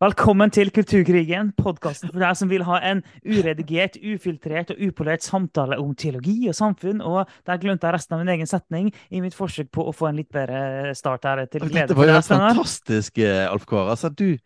[0.00, 5.76] Velkommen til Kulturkrigen, podkasten for deg som vil ha en uredigert, ufiltrert og upolert samtale
[5.76, 7.02] om teologi og samfunn.
[7.04, 10.08] Og der glemte jeg resten av min egen setning i mitt forsøk på å få
[10.08, 11.42] en litt bedre start her.
[11.52, 13.92] til glede Dette var jo helt fantastisk, eh, Alf Kåre.
[13.92, 14.40] Altså, du,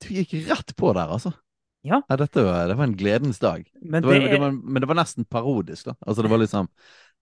[0.00, 1.34] du gikk rett på der, altså.
[1.84, 2.00] Ja.
[2.08, 3.68] dette var, det var en gledens dag.
[3.82, 5.98] Men Det var, det det er, var, men det var nesten parodisk, da.
[6.06, 6.72] Altså, det var liksom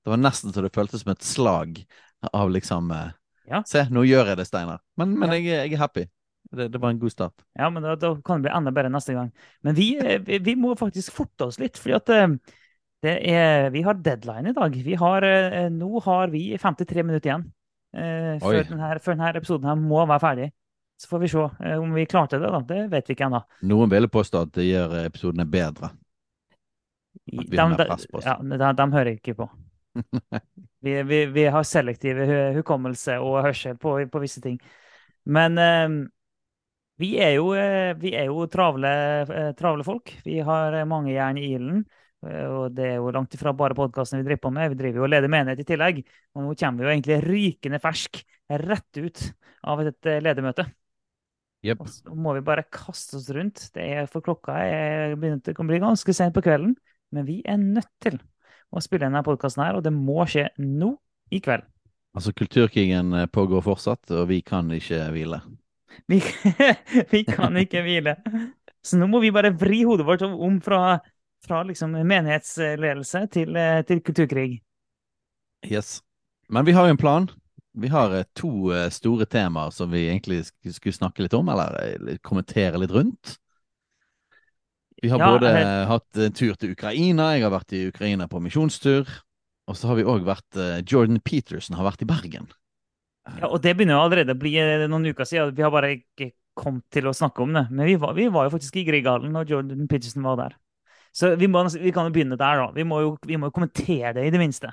[0.06, 1.82] Det var nesten så det føltes som et slag
[2.30, 3.10] av liksom eh,
[3.50, 3.64] Ja.
[3.66, 4.78] Se, nå gjør jeg det, Steinar.
[4.94, 5.34] Men, men Ja.
[5.34, 6.06] jeg, jeg er happy.
[6.50, 7.44] Det, det var en god start.
[7.54, 9.30] ja, men da, da kan det bli enda bedre neste gang.
[9.62, 12.56] Men vi, eh, vi, vi må faktisk forte oss litt, fordi at eh,
[13.06, 14.74] det er, vi har deadline i dag.
[14.84, 17.46] Vi har, eh, nå har vi 53 minutter igjen
[17.96, 20.50] eh, før denne, før denne episoden her må være ferdig.
[21.00, 22.60] Så får vi se eh, om vi klarte det, da.
[22.66, 23.40] Det vet vi ikke ennå.
[23.70, 25.94] Noen ville påstå at det gjør episodene bedre.
[27.30, 28.26] At vi har mer på oss.
[28.26, 29.50] Ja, de, de hører ikke på.
[30.80, 32.16] Vi, vi, vi har selektiv
[32.56, 34.54] hukommelse og hørsel på, på visse ting.
[35.28, 35.88] Men eh,
[37.00, 38.90] vi er jo, eh, vi er jo travle,
[39.24, 40.12] eh, travle folk.
[40.24, 41.84] Vi har eh, mange jern i ilden.
[42.20, 44.74] Og det er jo langt ifra bare podkasten vi driver på med.
[44.74, 46.02] Vi driver jo og leder menighet i tillegg.
[46.36, 48.20] Og nå kommer vi jo egentlig rykende fersk
[48.60, 49.22] rett ut
[49.64, 50.66] av et ledermøte.
[51.64, 51.80] Yep.
[51.80, 53.62] Og så må vi bare kaste oss rundt.
[53.72, 56.76] Det er, for klokka er begynt, det kan bli ganske sent på kvelden.
[57.08, 58.20] Men vi er nødt til
[58.68, 60.92] å spille denne podkasten her, og det må skje nå
[61.32, 61.64] i kveld.
[62.12, 65.40] Altså, kulturkrigen pågår fortsatt, og vi kan ikke hvile.
[66.10, 66.20] Vi,
[67.12, 68.16] vi kan ikke hvile.
[68.84, 70.98] Så nå må vi bare vri hodet vårt om fra,
[71.44, 74.60] fra liksom menighetsledelse til, eh, til kulturkrig.
[75.68, 76.00] Yes.
[76.48, 77.28] Men vi har jo en plan.
[77.76, 82.16] Vi har eh, to eh, store temaer som vi egentlig skulle snakke litt om, eller
[82.26, 83.36] kommentere litt rundt.
[85.02, 88.26] Vi har Ja, både jeg- hatt en tur til Ukraina, jeg har vært i Ukraina
[88.28, 89.08] på misjonstur.
[89.70, 92.48] Og så har vi òg vært Jordan Peterson har vært i Bergen.
[93.38, 95.54] Ja, og det begynner jo allerede å bli eh, noen uker siden.
[95.56, 97.66] Vi har bare ikke kommet til å snakke om det.
[97.70, 100.58] Men vi var, vi var jo faktisk i Grieghallen da Jordan Peterson var der.
[101.16, 102.70] Så vi, må, vi kan jo begynne der, da.
[102.74, 104.72] Vi må jo, vi må jo kommentere det, i det minste.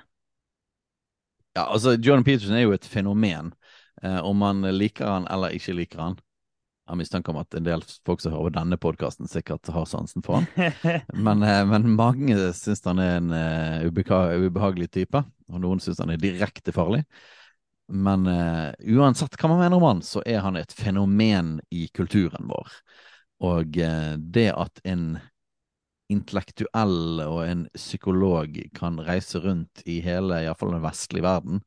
[1.58, 3.54] Ja, altså, Jordan Peterson er jo et fenomen.
[4.04, 6.18] Eh, om man liker han eller ikke liker han.
[6.88, 10.24] Jeg har mistanke om at en del folk som hører denne podkasten, sikkert har sansen
[10.24, 10.70] for han.
[11.28, 15.20] Men, eh, men mange syns han er en uh, ubehagelig type,
[15.52, 17.02] og noen syns han er direkte farlig.
[17.88, 22.50] Men eh, uansett hva man mener om han, så er han et fenomen i kulturen
[22.50, 22.80] vår.
[23.48, 25.14] Og eh, det at en
[26.12, 31.64] intellektuell og en psykolog kan reise rundt i hele, iallfall den vestlige verden,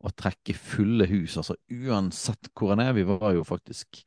[0.00, 2.94] og trekke fulle hus, altså uansett hvor han er.
[2.96, 4.00] Vi var jo faktisk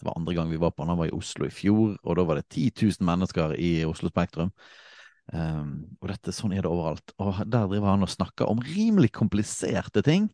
[0.00, 0.94] det var andre gang vi var på han.
[0.94, 4.08] Han var i Oslo i fjor, og da var det 10 000 mennesker i Oslo
[4.08, 4.48] Spektrum.
[5.30, 7.12] Um, og dette, sånn er det overalt.
[7.20, 10.30] Og der driver han og snakker om rimelig kompliserte ting.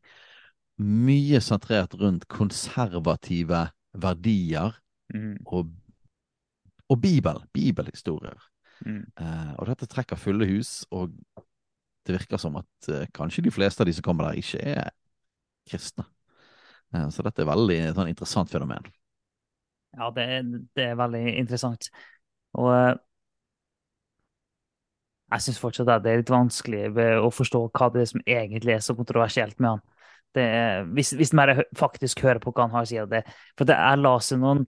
[0.78, 3.66] Mye sentrert rundt konservative
[3.96, 4.76] verdier
[5.14, 5.70] Mm, og,
[6.88, 7.40] og Bibel.
[7.54, 8.50] Bibelhistorier.
[8.86, 9.04] mm.
[9.20, 11.14] Eh, og dette trekker fulle hus, og
[12.06, 14.90] det virker som at eh, kanskje de fleste av de som kommer der, ikke er
[15.70, 16.04] kristne.
[16.94, 18.86] Eh, så dette er veldig sånn interessant fenomen.
[19.96, 20.26] Ja, det,
[20.76, 21.88] det er veldig interessant.
[22.56, 22.94] Og eh,
[25.34, 26.82] jeg syns fortsatt at det er litt vanskelig
[27.18, 29.82] å forstå hva det er som egentlig er så kontroversielt med han.
[30.42, 33.22] Er- hvis, hvis man faktisk hører på hva han har å si av det.
[33.58, 34.64] For det, jeg leste noen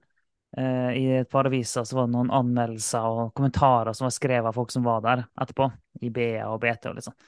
[0.56, 4.50] eh, I et par aviser så var det noen anmeldelser og kommentarer som var skrevet
[4.50, 5.70] av folk som var der etterpå.
[6.02, 7.18] I BA og BT og litt sånn.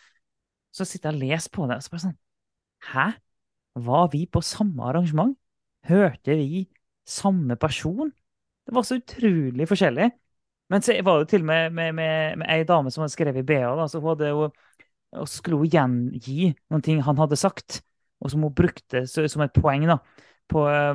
[0.70, 2.18] Så sitter jeg og leser på det, og så bare sånn
[2.90, 3.06] Hæ?
[3.86, 5.36] Var vi på samme arrangement?
[5.86, 6.64] Hørte vi
[7.08, 8.10] samme person?
[8.66, 10.08] Det var så utrolig forskjellig.
[10.70, 13.42] Men så var det til og med med, med, med ei dame som hadde skrevet
[13.42, 14.50] i BA, da, så hun hadde jo
[15.18, 17.80] og skulle hun gjengi noen ting han hadde sagt,
[18.20, 19.98] og som hun brukte som et poeng da,
[20.50, 20.94] på, eh,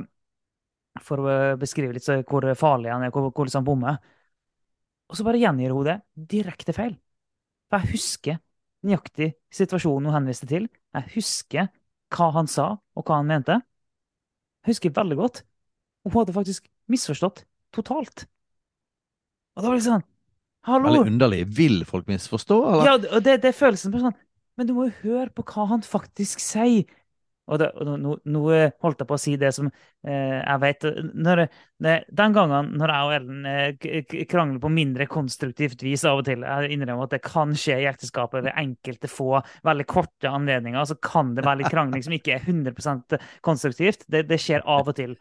[1.03, 3.97] for å beskrive litt hvor farlig han er, hvor, hvor han bommer.
[5.09, 6.95] Og så bare gjengir hun det direkte feil.
[7.69, 8.39] For jeg husker
[8.85, 10.67] nøyaktig situasjonen hun henviste til.
[10.95, 11.69] Jeg husker
[12.15, 13.59] hva han sa, og hva han mente.
[14.63, 15.43] Jeg husker veldig godt.
[16.05, 17.43] Og hun hadde faktisk misforstått
[17.75, 18.27] totalt.
[19.55, 20.05] Og da var det sånn
[20.65, 20.89] Hallo!
[20.89, 21.43] Veldig underlig.
[21.53, 22.87] Vil folk misforstå, eller?
[22.87, 24.15] Ja, og det, det er følelsen på sånn
[24.57, 26.87] Men du må jo høre på hva han faktisk sier.
[27.45, 28.41] Og, det, nå, nå,
[28.81, 31.43] holdt jeg på å si det som eh, jeg vet når,
[31.77, 36.41] Den gangen når jeg og Ellen eh, krangler på mindre konstruktivt vis av og til
[36.41, 40.89] Jeg innrømmer at det kan skje i ekteskapet ved enkelte få veldig korte anledninger.
[40.89, 44.07] Så kan det være litt krangling som ikke er 100% konstruktivt.
[44.09, 45.13] Det, det skjer av og til.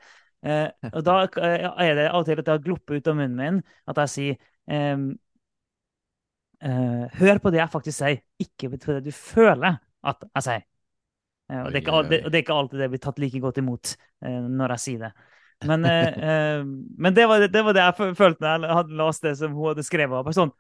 [0.45, 3.17] Eh, og da eh, er det av og til at det har gluppet ut av
[3.17, 4.35] munnen min at jeg sier
[4.69, 5.07] eh,
[6.65, 9.75] Hør på det jeg faktisk sier, ikke på det du føler
[10.09, 10.63] at jeg sier.
[11.53, 13.95] Og det, ikke, det, det er ikke alltid det blir tatt like godt imot
[14.25, 15.11] eh, når jeg sier det.
[15.71, 19.23] Men, eh, eh men det, var, det, var, det jeg følte når jeg hadde lest
[19.25, 20.25] det som hun hadde skrevet.
[20.27, 20.53] Bare sånn,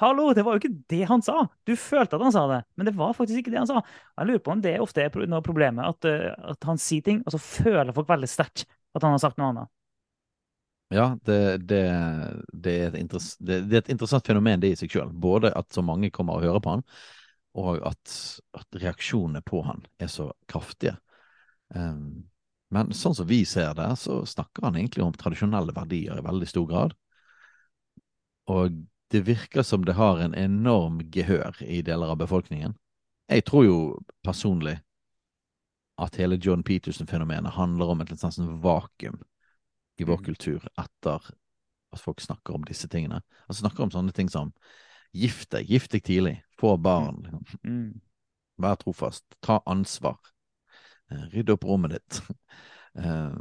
[0.00, 1.42] Hallo, det var jo ikke det han sa!
[1.68, 3.82] Du følte at han sa det, men det var faktisk ikke det han sa.
[4.16, 7.04] Jeg lurer på om det ofte er noe av problemet, at, eh, at, han sier
[7.04, 8.64] ting, og så føler folk veldig sterkt
[8.96, 9.72] at han har sagt noe annet.
[10.90, 11.36] Ja, det,
[11.68, 11.82] det,
[12.50, 13.12] det, er et
[13.44, 15.12] det, er et interessant fenomen det i seg sjøl.
[15.12, 16.86] Både at så mange kommer og hører på han,
[17.58, 18.12] og at,
[18.54, 20.96] at, reaksjonene på han er så kraftige.
[21.74, 22.30] Um,
[22.70, 26.48] men sånn som vi ser det, så snakker han egentlig om tradisjonelle verdier i veldig
[26.48, 26.94] stor grad.
[28.50, 28.78] Og
[29.10, 32.76] det virker som det har en enorm gehør i deler av befolkningen.
[33.30, 33.80] Jeg tror jo
[34.26, 34.76] personlig
[36.00, 39.18] at hele John Peterson-fenomenet handler om et litt sånn vakuum
[40.00, 40.24] i vår mm.
[40.30, 41.26] kultur etter
[41.90, 43.20] at folk snakker om disse tingene.
[43.46, 44.54] Altså snakker om sånne ting som
[45.16, 47.24] Gift deg, gift deg tidlig, få barn.
[47.24, 47.46] Liksom.
[47.66, 48.00] Mm.
[48.60, 50.18] Vær trofast, ta ansvar.
[51.10, 52.22] Rydd Rydde opp rommet ditt.
[52.98, 53.34] Eh,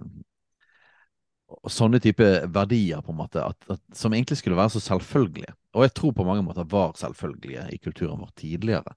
[1.49, 5.55] og sånne type verdier, på en måte, at, at, som egentlig skulle være så selvfølgelige.
[5.73, 8.93] Og jeg tror på mange måter var selvfølgelige i kulturen vår tidligere.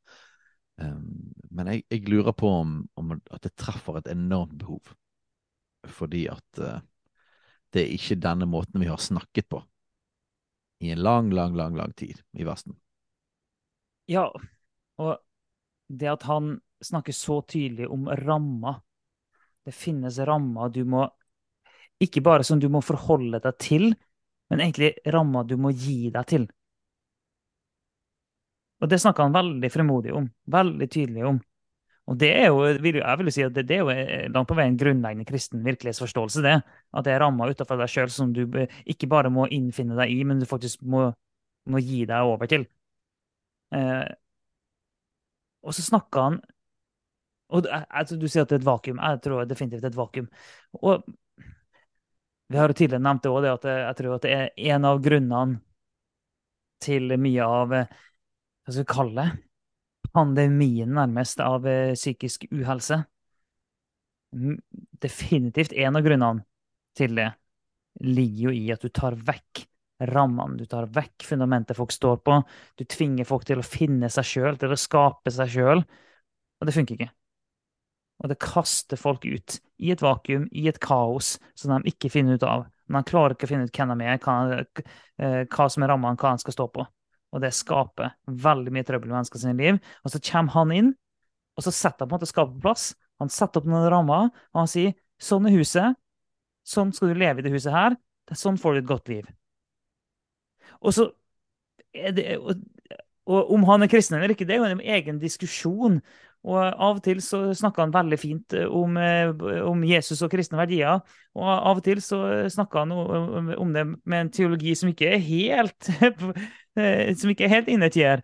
[0.77, 4.93] Um, men jeg, jeg, lurer på om, om, at det treffer et enormt behov.
[5.89, 6.85] Fordi at uh,
[7.73, 9.63] det er ikke denne måten vi har snakket på
[10.83, 12.75] i en lang, lang, lang, lang tid i Vesten.
[14.11, 14.27] Ja,
[14.99, 15.19] og
[15.87, 18.81] det at han snakker så tydelig om rammer
[19.63, 21.05] Det finnes rammer du må
[22.03, 23.93] Ikke bare som du må forholde deg til,
[24.51, 26.49] men egentlig rammer du må gi deg til.
[28.83, 30.27] Og det snakker han veldig fremodig om.
[30.51, 31.39] Veldig tydelig om.
[32.11, 34.67] Og det er jo, jeg vil jo si at det, er jo langt på vei
[34.67, 36.43] en grunnleggende kristen virkelighetsforståelse.
[36.43, 36.57] det,
[36.93, 38.43] At det er ramma utenfor deg sjøl som du
[38.91, 41.13] ikke bare må innfinne deg i, men du faktisk må,
[41.71, 42.67] må gi deg over til.
[43.73, 44.09] Eh,
[45.63, 46.41] og så snakker han
[47.53, 49.01] og altså, Du sier at det er et vakuum.
[49.01, 50.29] Jeg tror definitivt det er et vakuum.
[50.81, 51.05] Og
[52.49, 55.01] vi har jo tidligere nevnt det òg, at jeg tror at det er en av
[55.05, 55.61] grunnene
[56.83, 57.93] til mye av eh,
[58.63, 59.52] Hva skal vi kalle det?
[60.13, 63.03] Pandemien nærmest av eh, psykisk uhelse.
[65.03, 66.47] Definitivt en av grunnene
[66.97, 67.31] til det
[68.03, 69.67] ligger jo i at du tar vekk
[70.09, 72.39] rammene, du tar vekk fundamentet folk står på.
[72.79, 75.85] Du tvinger folk til å finne seg sjøl, til å skape seg sjøl.
[76.61, 77.13] Og det funker ikke.
[78.23, 82.39] Og det kaster folk ut i et vakuum, i et kaos som de ikke finner
[82.39, 82.67] ut av.
[82.87, 84.35] Men de klarer ikke å finne ut hvem de er, hva,
[85.19, 86.87] eh, som er rammene, hva de skal stå på.
[87.33, 89.79] Og det skaper veldig mye trøbbel i menneskers liv.
[90.05, 90.91] Og så kommer han inn,
[91.57, 92.91] og så setter han på en måte skapet på plass.
[93.23, 95.99] Han setter opp noen rammer, og han sier sånn er huset.
[96.67, 97.97] Sånn skal du leve i det huset her.
[98.27, 99.31] Det er sånn får du et godt liv.
[100.83, 101.09] Og så
[101.93, 102.63] det, og,
[103.29, 106.01] og om han er kristen eller ikke, det er jo en egen diskusjon.
[106.43, 110.99] Og Av og til så snakker han veldig fint om, om, Jesus og kristne verdier.
[111.39, 112.19] Og av og til så
[112.51, 115.93] snakker han om, om det med en teologi som ikke er helt
[116.73, 118.23] Eh, som ikke er helt innetier.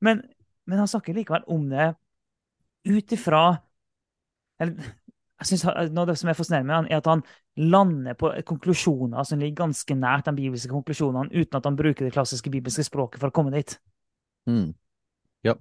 [0.00, 0.22] Men,
[0.70, 1.92] men han snakker likevel om det
[2.86, 3.42] ut ifra
[4.58, 7.22] jeg synes Noe av det som er fascinerende med han, er at han
[7.58, 12.14] lander på konklusjoner som ligger ganske nært de bibelske konklusjonene, uten at han bruker det
[12.14, 13.76] klassiske bibelske språket for å komme dit.
[14.50, 14.72] Mm.
[15.46, 15.54] Ja.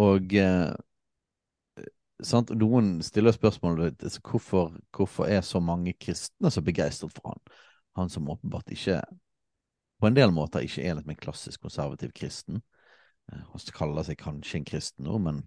[0.00, 0.72] Og eh,
[2.26, 2.52] sant?
[2.56, 7.42] noen stiller spørsmålet hvorfor, hvorfor er så mange kristne så begeistret for han?
[7.98, 9.00] Han som åpenbart ikke
[10.00, 12.62] på en del måter ikke er mer klassisk konservativ kristen.
[13.32, 15.42] Eh, han kaller seg kanskje en kristen nå, men,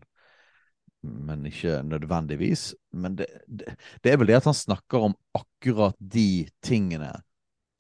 [1.02, 2.72] men ikke nødvendigvis.
[2.94, 7.16] Men det, det, det, er vel det at han snakker om akkurat de tingene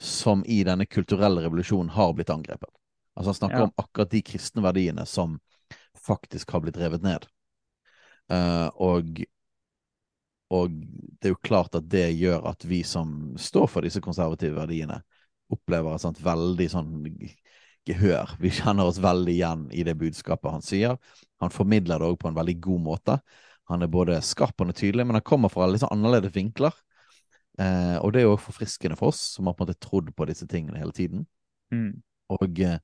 [0.03, 2.71] som i denne kulturelle revolusjonen har blitt angrepet.
[3.13, 3.69] Altså Han snakker ja.
[3.69, 5.37] om akkurat de kristne verdiene som
[6.03, 7.27] faktisk har blitt revet ned.
[8.33, 9.21] Uh, og,
[10.53, 14.57] og det er jo klart at det gjør at vi som står for disse konservative
[14.57, 15.01] verdiene,
[15.53, 16.93] opplever et sånt veldig sånn
[17.85, 18.35] gehør.
[18.41, 20.97] Vi kjenner oss veldig igjen i det budskapet han sier.
[21.43, 23.17] Han formidler det òg på en veldig god måte.
[23.71, 26.75] Han er både skarp og tydelig, men han kommer fra litt sånn annerledes vinkler.
[27.59, 30.27] Eh, og det er jo forfriskende for oss, som har på en måte trodd på
[30.29, 31.27] disse tingene hele tiden.
[31.73, 32.01] Mm.
[32.33, 32.79] Og, eh,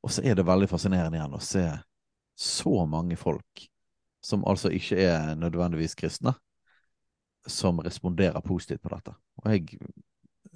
[0.00, 1.66] og, så er det veldig fascinerende igjen å se
[2.38, 3.66] så mange folk
[4.22, 6.34] som altså ikke er nødvendigvis kristne,
[7.46, 9.14] som responderer positivt på dette.
[9.42, 9.78] Og jeg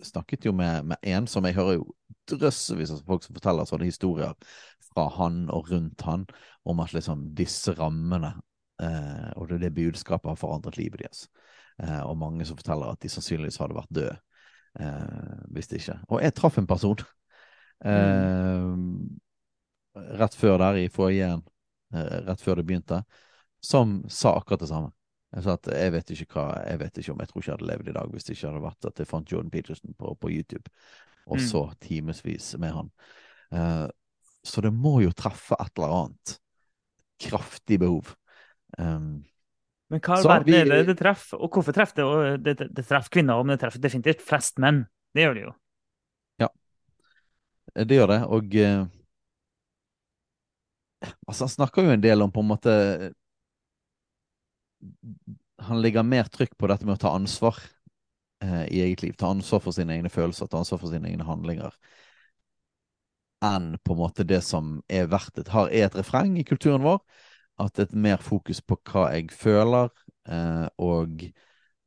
[0.06, 1.86] snakket jo med, med en som jeg hører jo
[2.30, 4.34] drøssevis av folk som forteller sånne historier
[4.90, 6.26] fra han og rundt han,
[6.66, 8.34] om at liksom disse rammene
[8.82, 11.26] eh, og det, det budskapet har forandret livet deres.
[11.82, 14.16] Eh, og mange som forteller at de sannsynligvis hadde vært døde
[14.80, 15.98] eh, hvis det ikke.
[16.08, 17.02] Og jeg traff en person
[17.84, 19.18] Mm.
[19.94, 21.42] eh, rett før der i foajeen,
[21.92, 23.02] eh, rett før det begynte,
[23.66, 24.92] som sa akkurat det samme.
[25.34, 27.56] Jeg sa at jeg vet ikke hva, jeg vet ikke om jeg tror ikke jeg
[27.58, 30.14] hadde levd i dag hvis det ikke hadde vært at jeg fant Jordan Peterson på,
[30.22, 30.70] på YouTube,
[31.26, 31.46] og Mm.
[31.48, 32.90] så timevis med han.
[33.50, 33.88] Uh,
[34.46, 36.36] så det må jo treffe et eller annet
[37.18, 38.14] kraftig behov.
[38.78, 39.24] Um,
[39.90, 41.38] Men hva Så verden er det det treffer?
[41.42, 42.04] Og hvorfor treffer det?
[42.06, 44.84] Og det, det, det treffer kvinner, men det treffer definitivt flest menn.
[45.14, 45.52] Det gjør det jo.
[46.42, 46.48] Ja,
[47.82, 48.86] det gjør det, og uh,
[51.26, 52.72] Altså, han snakker jo en del om på en måte
[55.66, 57.58] Han legger mer trykk på dette med å ta ansvar
[58.44, 59.14] eh, i eget liv.
[59.18, 61.74] Ta ansvar for sine egne følelser, ta ansvar for sine egne handlinger.
[63.44, 66.84] Enn på en måte det som er verdt et har er et refreng i kulturen
[66.84, 67.00] vår.
[67.62, 69.90] At det er mer fokus på hva jeg føler,
[70.28, 71.24] eh, og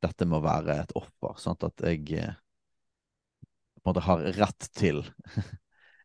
[0.02, 1.36] dette må være et offer.
[1.38, 1.66] Sant?
[1.66, 2.34] At jeg eh,
[3.80, 5.04] på en måte har rett til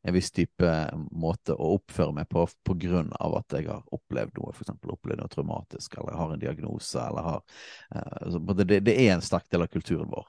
[0.05, 0.71] en viss type
[1.17, 4.75] måte å oppføre meg på av at jeg har opplevd noe, f.eks.
[4.77, 7.41] opplevd noe traumatisk, eller har en diagnose, eller har
[7.95, 10.27] uh, det, det er en sterk del av kulturen vår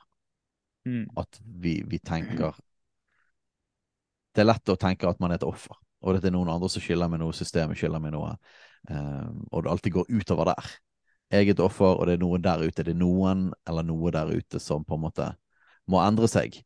[0.86, 1.08] Mm.
[1.16, 2.54] at vi, vi tenker
[4.34, 6.50] Det er lett å tenke at man er et offer, og at det er noen
[6.52, 8.34] andre som skylder meg noe, systemet skylder meg noe,
[8.92, 10.68] uh, og det alltid går utover der.
[11.32, 12.84] Jeg er et offer, og det er noe der ute.
[12.84, 15.30] Det er noen eller noe der ute som på en måte
[15.90, 16.60] må endre seg,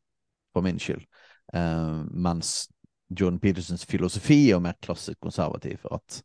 [0.53, 1.07] for min skyld.
[1.55, 2.67] Uh, mens
[3.11, 5.83] Jordan Petersons filosofi og mer klassisk konservativ.
[5.91, 6.21] At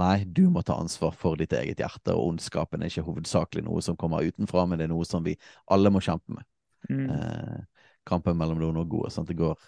[0.00, 3.82] nei, du må ta ansvar for ditt eget hjerte, og ondskapen er ikke hovedsakelig noe
[3.84, 5.36] som kommer utenfra, men det er noe som vi
[5.72, 6.48] alle må kjempe med.
[6.88, 7.04] Mm.
[7.10, 9.12] Eh, kampen mellom det onde og gode.
[9.14, 9.28] Sant?
[9.28, 9.58] Det går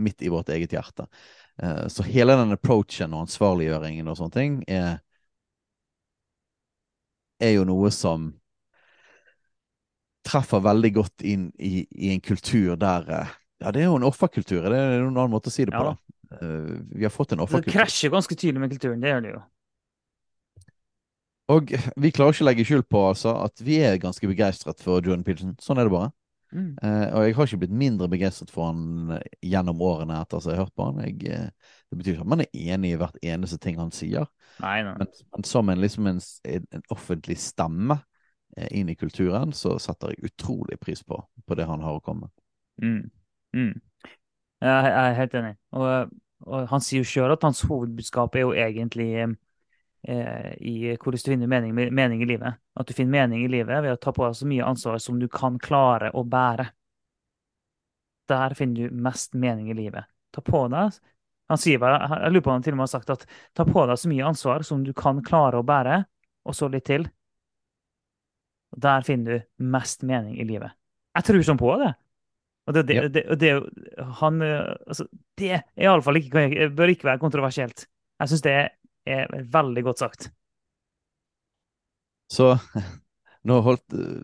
[0.00, 1.06] midt i vårt eget hjerte.
[1.62, 5.00] Eh, så hele den approachen og ansvarliggjøringen og sånne ting er,
[7.40, 8.30] er jo noe som
[10.26, 14.06] treffer veldig godt inn i, i en kultur der eh, Ja, det er jo en
[14.08, 14.62] offerkultur.
[14.72, 15.82] Det er noen annen måte å si det på.
[15.90, 15.96] Da.
[16.38, 17.74] Eh, vi har fått en Det offerkultur.
[17.76, 19.00] krasjer ganske tydelig med kulturen.
[19.02, 19.42] Det gjør det jo.
[21.50, 25.02] Og vi klarer ikke å legge skjul på altså, at vi er ganske begeistret for
[25.02, 25.56] Jordan Peterson.
[25.62, 26.12] Sånn er det bare.
[26.54, 26.70] Mm.
[26.82, 30.46] Eh, og jeg har ikke blitt mindre begeistret for han eh, gjennom årene etter at
[30.46, 31.02] jeg har hørt på han.
[31.06, 34.26] Jeg, eh, det betyr ikke at man er enig i hvert eneste ting han sier,
[34.62, 34.94] Nei, nei.
[34.98, 36.18] men, men som en, liksom en,
[36.54, 37.98] en, en offentlig stemme
[38.56, 42.02] eh, inn i kulturen, så setter jeg utrolig pris på, på det han har å
[42.02, 42.34] komme med.
[42.82, 43.10] Mm.
[43.56, 43.80] Mm.
[44.60, 45.54] Jeg er helt enig.
[45.76, 46.10] Og,
[46.46, 51.30] og han sier jo sjøl at hans hovedbudskap er jo egentlig eh, i hvordan du
[51.32, 52.60] finner mening, mening i livet.
[52.76, 55.20] At du finner mening i livet ved å ta på deg så mye ansvar som
[55.20, 56.68] du kan klare å bære.
[58.30, 60.06] Der finner du mest mening i livet.
[60.30, 61.00] Ta på deg
[61.50, 63.24] Han sier bare, jeg lurer på om han til og med har sagt at
[63.58, 65.96] ta på deg så mye ansvar som du kan klare å bære,
[66.46, 67.08] og så litt til.
[68.78, 70.76] Der finner du mest mening i livet.
[71.18, 71.90] Jeg tror sånn på det.
[72.70, 73.06] Og det, det, Ja.
[73.10, 73.52] det, det,
[74.20, 75.06] han, eh, altså,
[75.40, 77.88] det er iallfall ikke, bør ikke være kontroversielt.
[78.20, 78.52] Jeg syns det
[79.10, 80.28] er veldig godt sagt.
[82.30, 82.52] Så
[83.50, 84.20] nå holdt eh,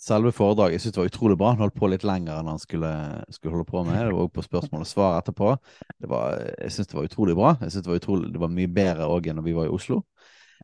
[0.00, 1.52] selve foredraget Jeg synes det var utrolig bra.
[1.54, 2.92] Han holdt på litt lenger enn han skulle,
[3.32, 3.96] skulle holde på med.
[3.96, 5.54] Det var òg på spørsmål og svar etterpå.
[5.96, 7.54] Det var, jeg syns det var utrolig bra.
[7.60, 9.74] Jeg synes det var, utrolig, det var mye bedre òg enn når vi var i
[9.76, 10.02] Oslo.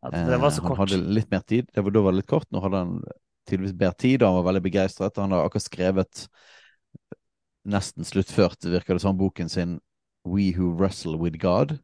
[0.03, 0.77] Ja, det var så kort.
[0.77, 1.69] han hadde litt mer tid.
[1.73, 2.49] Det var, da var det litt kort.
[2.53, 2.99] Nå hadde han
[3.47, 5.21] tydeligvis bedre tid, og han var veldig begeistret.
[5.23, 6.27] Han har akkurat skrevet,
[7.67, 9.79] nesten sluttført, virker det som, boken sin
[10.27, 11.79] We Who Wrestle With God.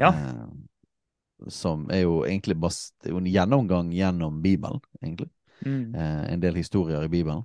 [0.00, 0.14] Ja.
[0.14, 0.48] Eh,
[1.48, 5.30] som er jo egentlig bas, det er jo en gjennomgang gjennom Bibelen, egentlig.
[5.64, 5.94] Mm.
[5.94, 7.44] Eh, en del historier i Bibelen.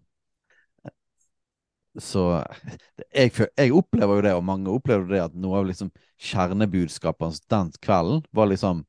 [2.00, 2.26] Så
[3.16, 7.40] jeg, jeg opplever jo det, og mange opplever det, at noe av liksom kjernebudskapet hans
[7.52, 8.86] den kvelden var liksom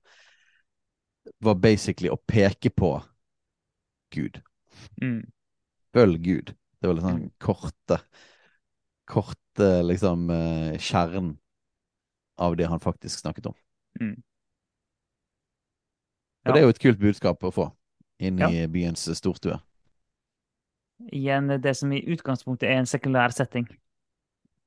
[1.43, 2.93] Var basically å peke på
[4.14, 4.38] Gud.
[5.02, 5.26] Mm.
[5.93, 6.52] Følg Gud.
[6.78, 7.99] Det var litt sånn korte
[9.06, 11.36] Korte liksom eh, kjernen
[12.36, 13.56] av det han faktisk snakket om.
[14.00, 14.16] Mm.
[16.46, 17.70] Og det er jo et kult budskap å få
[18.22, 18.50] inn Ja.
[18.50, 19.58] i byens stortue.
[21.12, 23.66] Igjen det som i utgangspunktet er en sekulær setting.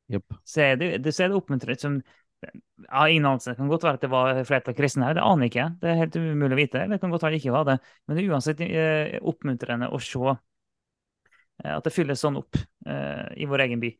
[0.10, 0.34] Yep.
[0.44, 2.02] Så er det, det, så er det oppmuntret som
[2.40, 3.52] Jeg ingen anelse.
[3.52, 5.66] Det kan godt være at det var flertall kristne her, det aner jeg ikke.
[5.82, 6.84] Det er helt umulig å vite.
[6.88, 7.76] Det kan godt være det ikke var det.
[8.08, 12.56] Men det er uansett eh, oppmuntrende å se eh, at det fylles sånn opp
[12.88, 13.92] eh, i vår egen by.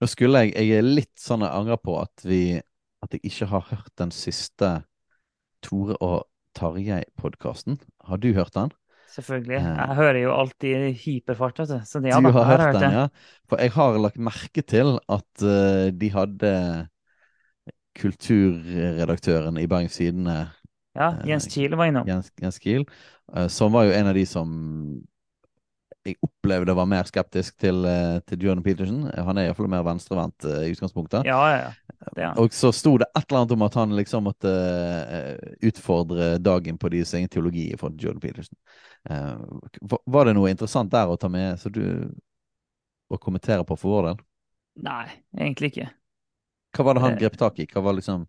[0.00, 2.58] Nå skulle jeg Jeg er litt sånn jeg angrer på at vi
[3.04, 4.80] At jeg ikke har hørt den siste
[5.64, 6.22] Tore og
[6.56, 7.76] Tarjei-podkasten.
[8.08, 8.72] Har du hørt den?
[9.10, 9.58] Selvfølgelig.
[9.58, 9.66] Eh.
[9.76, 11.76] Jeg hører jo alltid hyperfart, vet du.
[11.86, 13.04] Så ja, Du har hørt den, ja?
[13.50, 16.52] For jeg har lagt merke til at uh, de hadde
[17.98, 20.38] kulturredaktøren i Bergens Tidende,
[20.96, 22.08] Ja, Jens Kiel var innom.
[22.08, 22.86] Jens, Jens Kiel,
[23.36, 24.48] uh, som var jo en av de som
[26.08, 29.02] jeg opplevde var mer skeptisk til, eh, til Jordan Peterson.
[29.12, 31.26] Han er iallfall mer venstrevendt eh, i utgangspunktet.
[31.28, 31.72] Ja, ja,
[32.16, 32.30] ja.
[32.40, 36.78] Og så sto det et eller annet om at han liksom måtte eh, utfordre dagen
[36.80, 38.56] på deres egen teologi til Jordan Peterson.
[39.80, 41.82] Var- det noe interessant der å ta med så du,
[43.08, 44.24] å kommentere på for vår del?
[44.84, 45.90] Nei, egentlig ikke.
[46.76, 47.68] Hva var det han grep tak i?
[47.68, 48.26] Hva var liksom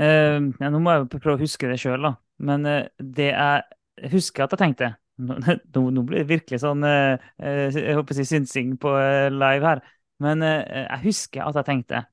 [0.00, 2.14] ja, nå må jeg prøve å huske det sjøl, da.
[2.40, 2.64] Men
[2.96, 4.94] det jeg husker at jeg tenkte
[5.74, 9.28] Nå, nå, blir det virkelig sånn eh, eh, Jeg håper å si synsing på eh,
[9.32, 9.82] live her.
[10.22, 12.04] Men jeg husker at jeg tenkte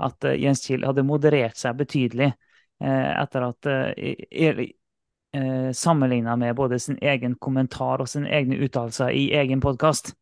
[0.00, 2.30] at Jens Kiel hadde moderert seg betydelig
[2.80, 3.68] etter at
[5.76, 10.14] Sammenligna med både sin egen kommentar og sine egne uttalelser i egen podkast.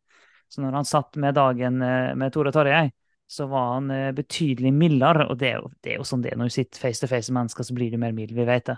[0.51, 2.89] Så når han satt med dagen med Tore Tarjei,
[3.31, 5.29] så var han betydelig mildere.
[5.31, 7.07] Og det er, jo, det er jo sånn det er når du sitter face to
[7.13, 8.35] face med mennesker, så blir du mer mild.
[8.35, 8.75] Vi vet det.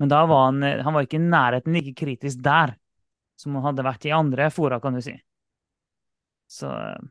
[0.00, 2.78] Men da var han, han var ikke i nærheten like kritisk der
[3.36, 5.14] som hun hadde vært i andre fora, kan du si.
[6.50, 7.04] Så eh,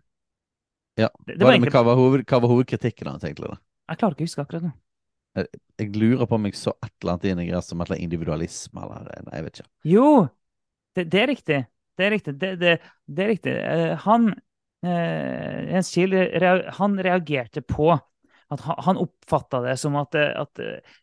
[0.95, 1.09] Ja.
[1.25, 3.51] det, det var egentlig, hva, var hoved, hva var hovedkritikken hans, egentlig?
[3.51, 3.61] da?
[3.91, 4.73] Jeg klarer ikke å huske akkurat nå.
[5.75, 7.97] Jeg lurer på om jeg så et eller annet inn i gresset som et eller
[7.97, 9.71] annet individualisme, eller nei, jeg vet ikke.
[9.91, 10.09] Jo,
[10.95, 11.57] det, det er riktig.
[11.95, 12.33] Det er riktig.
[12.39, 12.71] Det,
[13.19, 13.55] er riktig.
[13.59, 16.15] Eh, han eh, Jens Kiel
[16.79, 20.59] han reagerte på at han, oppfatta det som at, at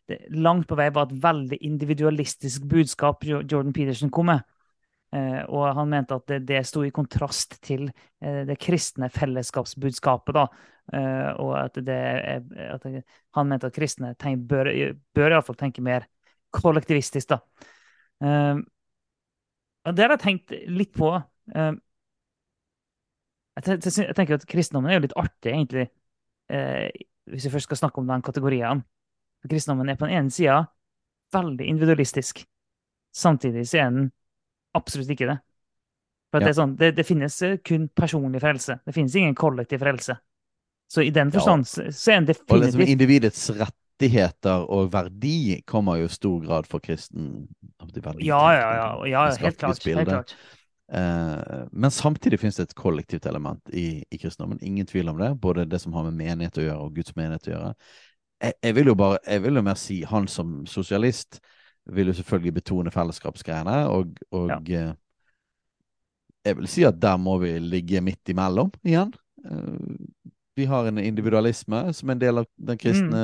[0.07, 4.45] det langt på vei var et veldig individualistisk budskap Jordan Peterson kom med.
[5.13, 10.33] Eh, og han mente at det, det sto i kontrast til eh, det kristne fellesskapsbudskapet.
[10.39, 10.45] da.
[10.93, 11.99] Eh, og at, det,
[12.65, 12.87] at
[13.37, 14.71] han mente at kristne tenk, bør,
[15.13, 16.07] bør iallfall tenke mer
[16.53, 17.35] kollektivistisk.
[17.35, 17.41] da.
[19.83, 21.09] Det har jeg tenkt litt på.
[23.57, 25.87] Jeg tenker at kristendommen er jo litt artig, egentlig,
[27.27, 28.83] hvis vi først skal snakke om den kategorien.
[29.43, 30.61] Kristendommen er på den ene sida
[31.35, 32.45] veldig individualistisk.
[33.17, 34.07] Samtidig så er den
[34.77, 35.39] absolutt ikke det.
[36.33, 36.49] For Ja.
[36.49, 38.79] det, sånn, det, det finnes eh, kun personlig frelse.
[38.85, 40.17] Det finnes ingen kollektiv frelse.
[40.89, 42.51] Så i den forstand så så er definitivt...
[42.51, 47.47] Og liksom individets rettigheter og verdi kommer jo i stor grad for kristen
[47.79, 48.89] verdi, Ja, ja, ja.
[49.09, 49.85] ja helt klart.
[49.85, 50.35] Helt klart.
[50.93, 54.59] Eh, men samtidig finnes det et kollektivt element i, i kristendommen.
[54.61, 55.31] Ingen tvil om det.
[55.41, 57.73] Både det som har med menighet å gjøre, og Guds menighet å gjøre.
[58.43, 61.39] Jeg, jeg vil jo bare, jeg vil jo mer si han som sosialist
[61.85, 64.83] vil jo selvfølgelig betone fellesskapsgreiene, og, og ja.
[66.45, 69.11] jeg vil si at der må vi ligge midt imellom igjen.
[69.43, 69.97] Eh,
[70.55, 73.23] vi har en individualisme som en del av den kristne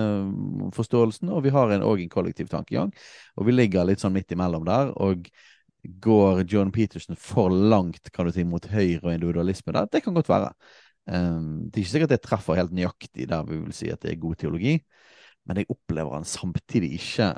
[0.74, 2.90] forståelsen, og vi har en, en kollektiv tankegang.
[3.38, 4.90] Og vi ligger litt sånn midt imellom der.
[4.98, 5.30] og
[6.04, 9.88] Går John Peterson for langt kan du si, mot høyre og individualisme der?
[9.94, 10.50] Det kan godt være.
[11.10, 14.12] Um, det er ikke sikkert det treffer helt nøyaktig der vi vil si at det
[14.12, 14.76] er god teologi,
[15.48, 17.32] men jeg opplever han samtidig ikke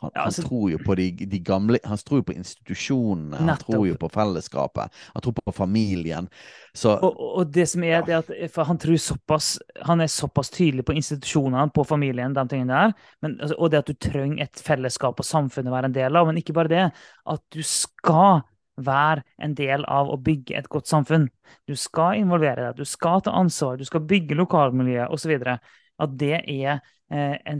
[0.00, 3.36] Han, Ja, altså- han tror jo på de, de gamle Han tror jo på institusjonene,
[3.36, 3.66] han Nettopp.
[3.74, 6.28] tror jo på fellesskapet, han tror på familien.
[6.74, 10.50] Så Og, og- det som er, det at for han tror såpass Han er såpass
[10.50, 12.94] tydelig på institusjonene, på familien, de tingene der.
[13.22, 16.16] Men, altså, og det at du trenger et fellesskap og samfunn å være en del
[16.16, 16.26] av.
[16.26, 16.92] Men ikke bare det.
[17.26, 18.42] At du skal
[18.80, 21.28] være en del av å bygge et godt samfunn.
[21.68, 25.58] Du skal involvere deg, du skal ta ansvar, du skal bygge lokalmiljø osv.
[26.00, 26.78] At det er eh,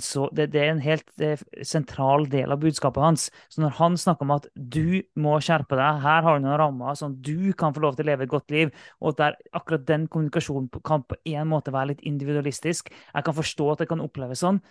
[0.01, 3.27] så, det, det er en helt eh, sentral del av budskapet hans.
[3.53, 6.97] Så når han snakker om at du må skjerpe deg, her har du noen rammer
[6.97, 10.07] sånn du kan få lov til å leve et godt liv, og der, akkurat den
[10.13, 12.89] kommunikasjonen kan på en måte være litt individualistisk.
[12.89, 14.63] Jeg kan forstå at det kan oppleves sånn,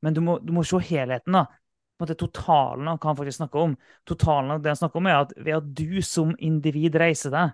[0.00, 1.36] men du må, du må se helheten.
[1.36, 1.44] da.
[2.00, 3.76] På en måte Totalen av hva han faktisk snakker om.
[4.08, 7.52] Totalen av det han snakker om, er at ved at du som individ reiser deg,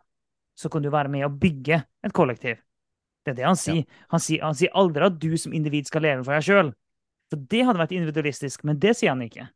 [0.57, 2.63] så kan du være med å bygge et kollektiv.
[3.27, 3.85] Det er det han sier.
[4.15, 6.73] Han, sier han sier aldri at du som individ skal leve for deg sjøl.
[7.33, 9.49] For det hadde vært individualistisk, men det sier han ikke.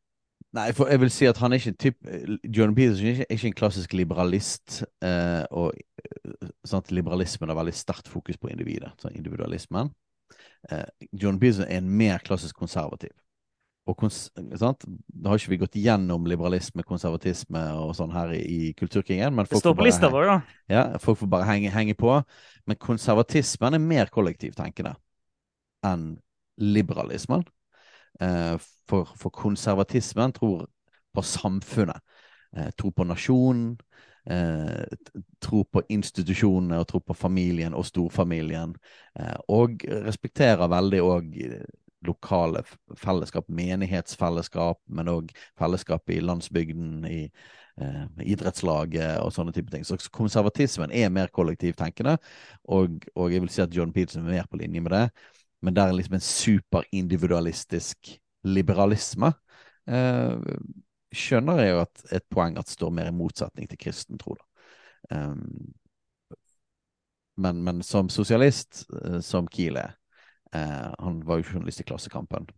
[0.56, 2.08] Nei, for jeg vil si at han er ikke en typ
[2.50, 4.80] John Peterson er ikke, er ikke en klassisk liberalist.
[5.06, 9.92] Eh, og eh, sant, Liberalismen har veldig sterkt fokus på individet, sånn individualismen.
[10.70, 13.14] Eh, John Peterson er en mer klassisk konservativ.
[13.90, 14.84] Og sant?
[14.86, 19.34] Da har ikke vi gått gjennom liberalisme, konservatisme og sånn her i, i Kulturkrigen.
[19.34, 20.38] Men Det folk står på lista vår, da.
[20.70, 22.14] ja, folk får bare henge, henge på.
[22.70, 24.94] Men konservatismen er mer kollektivtenkende
[25.86, 26.12] enn
[26.60, 27.46] liberalismen.
[28.20, 28.56] Eh,
[28.90, 30.66] for, for konservatismen tror
[31.14, 32.02] på samfunnet.
[32.56, 33.78] Eh, tror på nasjonen.
[34.30, 34.84] Eh,
[35.40, 38.74] tror på institusjonene og tror på familien og storfamilien.
[39.18, 41.38] Eh, og respekterer veldig òg
[42.06, 42.62] lokale
[42.96, 47.20] fellesskap, menighetsfellesskap, men òg fellesskap i landsbygden, i
[47.80, 49.84] eh, idrettslaget og sånne type ting.
[49.84, 52.16] Så konservatismen er mer kollektivtenkende,
[52.68, 55.06] og, og, jeg vil si at John Peterson er mer på linje med det.
[55.60, 58.14] Men der er liksom en superindividualistisk
[58.48, 59.34] liberalisme.
[59.90, 60.54] Eh,
[61.10, 64.36] skjønner jeg jo at et poeng at står mer i motsetning til kristen tro.
[65.10, 65.72] Um,
[67.40, 69.96] men, men, som sosialist, uh, som Kiel er
[70.56, 72.48] uh, Han var jo journalist i Klassekampen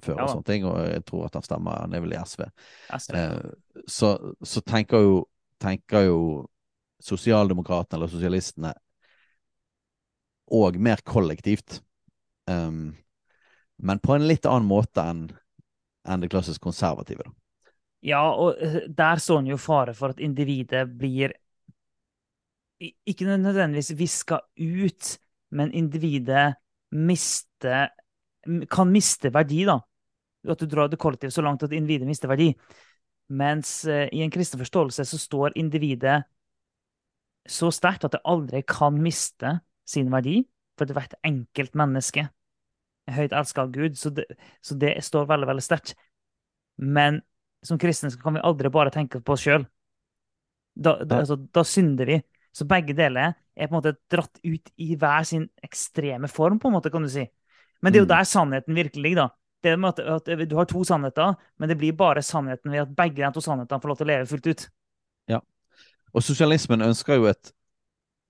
[0.00, 0.24] før, ja.
[0.24, 2.46] og sånne ting, og jeg tror at han stemmer Han er vel i SV.
[2.96, 3.18] SV.
[3.18, 5.18] Eh, så, så, tenker jo,
[5.60, 6.22] tenker jo
[7.02, 8.72] sosialdemokratene eller sosialistene
[10.52, 11.80] og mer kollektivt.
[12.48, 12.94] Um,
[13.82, 15.26] men på en litt annen måte enn
[16.08, 17.22] en det klassisk konservative.
[17.22, 17.32] da.
[18.02, 21.36] Ja, og eh, der så han jo fare for at individet blir
[22.82, 25.12] ikke nødvendigvis viska ut,
[25.54, 26.56] men individet
[26.92, 27.86] miste,
[28.70, 29.78] kan miste verdi, da.
[30.48, 32.50] At du drar det kollektivt så langt at individet mister verdi.
[33.32, 36.22] Mens uh, i en kristen forståelse så står individet
[37.48, 39.56] så sterkt at det aldri kan miste
[39.88, 40.42] sin verdi,
[40.76, 42.28] for det er hvert enkelt menneske
[43.10, 43.98] høyt elska av Gud.
[43.98, 44.26] Så det,
[44.60, 45.94] så det står veldig, veldig sterkt.
[46.76, 47.20] Men
[47.66, 49.66] som kristne kan vi aldri bare tenke på oss sjøl.
[50.74, 52.20] Da, da, altså, da, synder vi.
[52.52, 56.68] Så begge deler er på en måte dratt ut i hver sin ekstreme form, på
[56.68, 57.24] en måte, kan du si.
[57.82, 58.14] Men det er jo mm.
[58.14, 59.24] der sannheten virkelig ligger.
[59.24, 59.28] da.
[59.62, 62.94] Det med at, at, Du har to sannheter, men det blir bare sannheten ved at
[62.96, 64.64] begge de to sannhetene får lov til å leve fullt ut.
[65.30, 65.40] Ja.
[66.12, 67.52] Og sosialismen ønsker jo et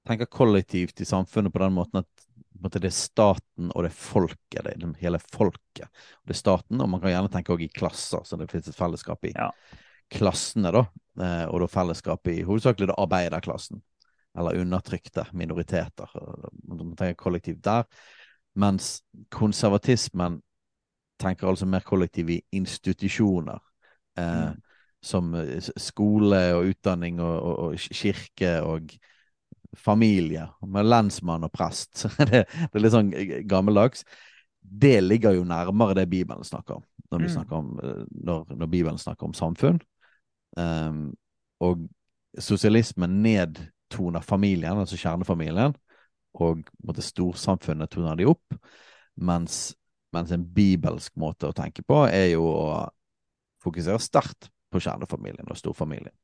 [0.06, 2.26] tenker kollektivt i samfunnet på den måten at
[2.62, 4.62] det er staten og det er folket.
[4.62, 5.88] Det er hele folket.
[6.22, 8.78] Det er staten, og man kan gjerne tenke også i klasser, så det finnes et
[8.78, 9.48] fellesskap i ja.
[10.14, 10.85] klassene, da.
[11.18, 13.82] Eh, og da fellesskap i hovedsakelig da arbeiderklassen.
[14.38, 16.11] Eller undertrykte minoriteter.
[16.64, 17.85] Man tenker kollektivt der.
[18.55, 20.40] Mens konservatismen
[21.21, 23.61] tenker altså mer kollektiv i institusjoner.
[24.18, 24.61] Eh, mm.
[25.03, 28.92] Som eh, skole og utdanning og, og, og kirke og
[29.77, 32.05] familie, med lensmann og prest.
[32.29, 33.12] det, det, er litt sånn
[33.49, 34.05] gammeldags.
[34.61, 37.33] Det ligger jo nærmere det Bibelen snakker om, når, mm.
[37.37, 39.81] snakker om, eh, når, når Bibelen snakker om samfunn.
[40.57, 41.14] Um,
[41.64, 41.87] og
[42.37, 43.23] sosialismen
[43.92, 45.74] nedtoner familien, altså kjernefamilien,
[46.40, 48.57] og måtte, storsamfunnet toner de opp.
[49.20, 49.74] Mens,
[50.12, 52.88] mens, en bibelsk måte å tenke på er jo å
[53.62, 56.14] fokusere sterkt på kjernefamilien og storfamilien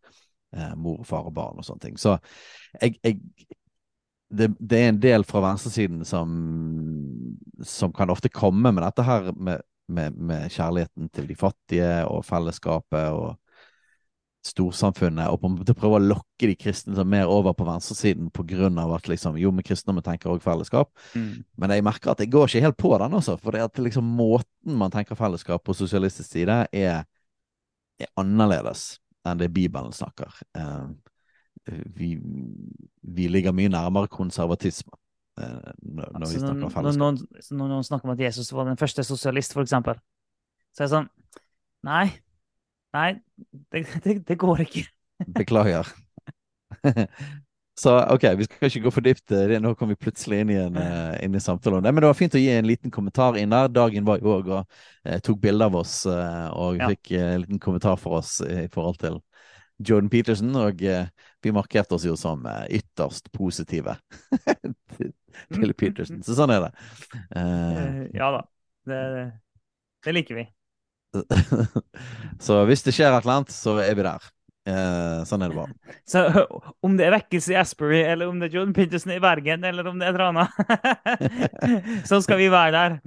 [0.57, 1.99] eh, mor, far og barn og sånne ting.
[2.01, 2.17] Så
[2.81, 3.21] jeg, jeg
[4.29, 6.33] det, det, er en del fra venstresiden som,
[7.65, 12.25] som kan ofte komme med dette her med, med, med, kjærligheten til de fattige og
[12.29, 13.37] fellesskapet og
[14.49, 18.31] storsamfunnet, og på en måte prøve å lokke de kristne mer over på venstresiden
[18.81, 20.93] av at liksom, jo, med kristendommen tenker også fellesskap.
[21.15, 21.45] Mm.
[21.57, 24.05] Men jeg merker at jeg går ikke helt på den, også, for det at liksom,
[24.19, 27.05] måten man tenker fellesskap på sosialistisk side, er,
[27.99, 30.33] er annerledes enn det Bibelen snakker.
[30.57, 30.87] Eh,
[31.97, 32.15] vi,
[33.03, 34.95] vi, ligger mye nærmere konservatisme
[35.41, 37.03] eh, når, når vi snakker fellesskap.
[37.03, 40.01] Når, når, noen snakker om at Jesus var den første sosialist, for eksempel,
[40.73, 41.13] så er det sånn
[41.87, 42.09] Nei.
[42.97, 43.11] Nei,
[43.73, 44.87] det, det, det går ikke.
[45.39, 45.91] Beklager.
[47.79, 49.33] Så ok, vi skal ikke gå for dypt.
[49.63, 51.93] Nå kom vi plutselig inn i en uh, inn i samtale om det.
[51.93, 53.71] Men det var fint å gi en liten kommentar inn der.
[53.71, 56.91] Dagen var jo òg og eh, tok bilde av oss eh, og ja.
[56.91, 59.21] fikk en liten kommentar for oss i forhold til
[59.79, 60.51] Jordan Peterson.
[60.59, 63.95] Og vi markerte oss jo som ytterst positive
[65.55, 66.19] til Peterson.
[66.27, 66.73] Så sånn er det.
[68.19, 68.43] ja da.
[68.91, 69.03] Det,
[70.03, 70.49] det liker vi.
[72.47, 74.27] så hvis det skjer et eller annet, så er vi der.
[74.69, 75.95] Eh, sånn er det bare.
[76.13, 76.27] Så
[76.85, 79.87] om det er vekkelse i Asbury, eller om det er John Pinterson i Bergen, eller
[79.89, 80.45] om det er Trana,
[82.09, 82.99] så skal vi være der.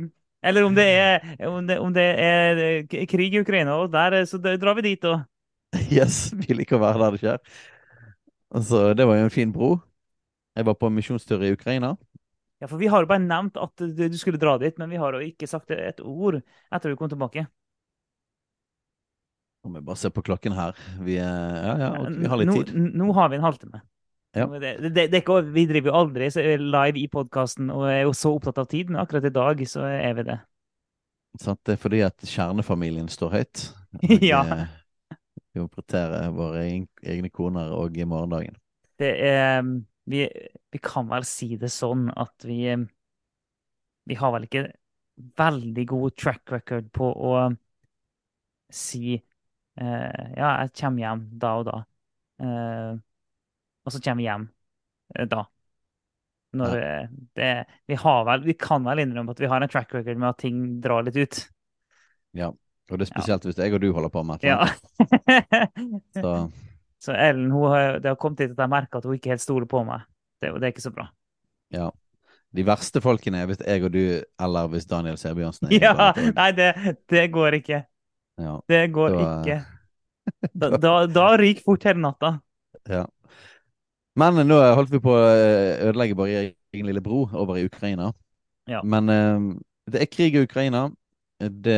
[0.42, 2.64] Eller om det er, om det, om det er
[3.10, 5.22] krig i Ukraina, og der, så drar vi dit òg.
[5.94, 7.60] Yes, vi liker å være der det skjer.
[8.58, 9.76] Altså, det var jo en fin bro.
[10.58, 11.94] Jeg var på misjonstur i Ukraina.
[12.62, 15.16] Ja, for vi har jo bare nevnt at du skulle dra dit, men vi har
[15.16, 17.46] jo ikke sagt et ord etter du kom tilbake.
[19.62, 20.78] Om vi bare ser på klokken her.
[21.06, 22.72] Vi, ja, ja, vi har litt tid.
[22.74, 23.84] Nå, nå har vi en halvtime.
[24.34, 24.48] Ja.
[24.48, 28.32] Det, det, det, ikke, vi driver jo aldri live i podkasten og er jo så
[28.38, 30.38] opptatt av tid, men akkurat i dag så er vi det.
[31.40, 33.68] Sant, det er fordi at kjernefamilien står høyt.
[34.32, 34.42] Ja.
[35.52, 38.56] vi opererer våre egne koner og i morgendagen.
[38.98, 39.66] Det er
[40.10, 40.24] vi,
[40.72, 42.72] vi, kan vel si det sånn at vi
[44.10, 44.64] Vi har vel ikke
[45.38, 47.34] veldig god track record på å
[48.72, 49.31] si Eh,
[49.80, 51.78] ja, jeg kommer hjem da og da.
[52.42, 52.94] Eh,
[53.86, 54.48] og så kommer vi hjem
[55.16, 55.46] eh, da.
[56.52, 57.04] Når ja.
[57.40, 57.52] det,
[57.88, 60.42] vi, har vel, vi kan vel innrømme at vi har en track record med at
[60.42, 61.40] ting drar litt ut.
[62.36, 63.48] Ja, og det er spesielt ja.
[63.48, 64.60] hvis jeg og du holder på med Ja.
[66.22, 66.36] så
[67.02, 69.42] Så Ellen hun har, det har kommet dit at jeg merker at hun ikke helt
[69.42, 70.04] stoler på meg.
[70.42, 71.08] Det, det er ikke så bra.
[71.74, 71.88] Ja.
[72.52, 76.52] De verste folkene er hvis jeg og du, eller hvis Daniel Sebjørnsen er Ja, nei,
[76.58, 76.74] det,
[77.10, 77.86] det går ikke.
[78.40, 78.60] Ja.
[78.68, 79.60] Det går Da- ikke.
[80.54, 82.36] Da, da, da ryker fort hele natta.
[82.88, 83.06] ja.
[84.16, 85.28] Men nå holdt vi på å
[85.90, 86.42] ødelegge bare
[86.76, 88.12] egen lille bro over i Ukraina.
[88.70, 88.82] Ja.
[88.84, 89.46] Men eh,
[89.92, 90.90] det er krig i Ukraina.
[91.40, 91.78] Det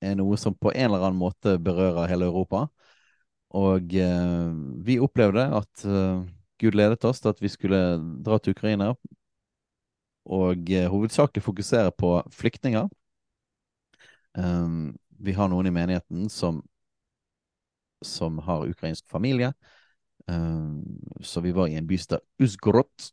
[0.00, 2.66] er noe som på en eller annen måte berører hele Europa.
[3.56, 4.52] Og eh,
[4.86, 6.22] vi opplevde at eh,
[6.62, 7.80] Gud ledet oss til at vi skulle
[8.22, 8.92] dra til Ukraina
[10.30, 12.86] og eh, hovedsakelig fokusere på flyktninger.
[14.38, 16.62] Um, vi har noen i menigheten som,
[18.04, 19.52] som har ukrainsk familie.
[20.26, 20.84] Um,
[21.20, 23.10] så vi var i en by som Uzgorod,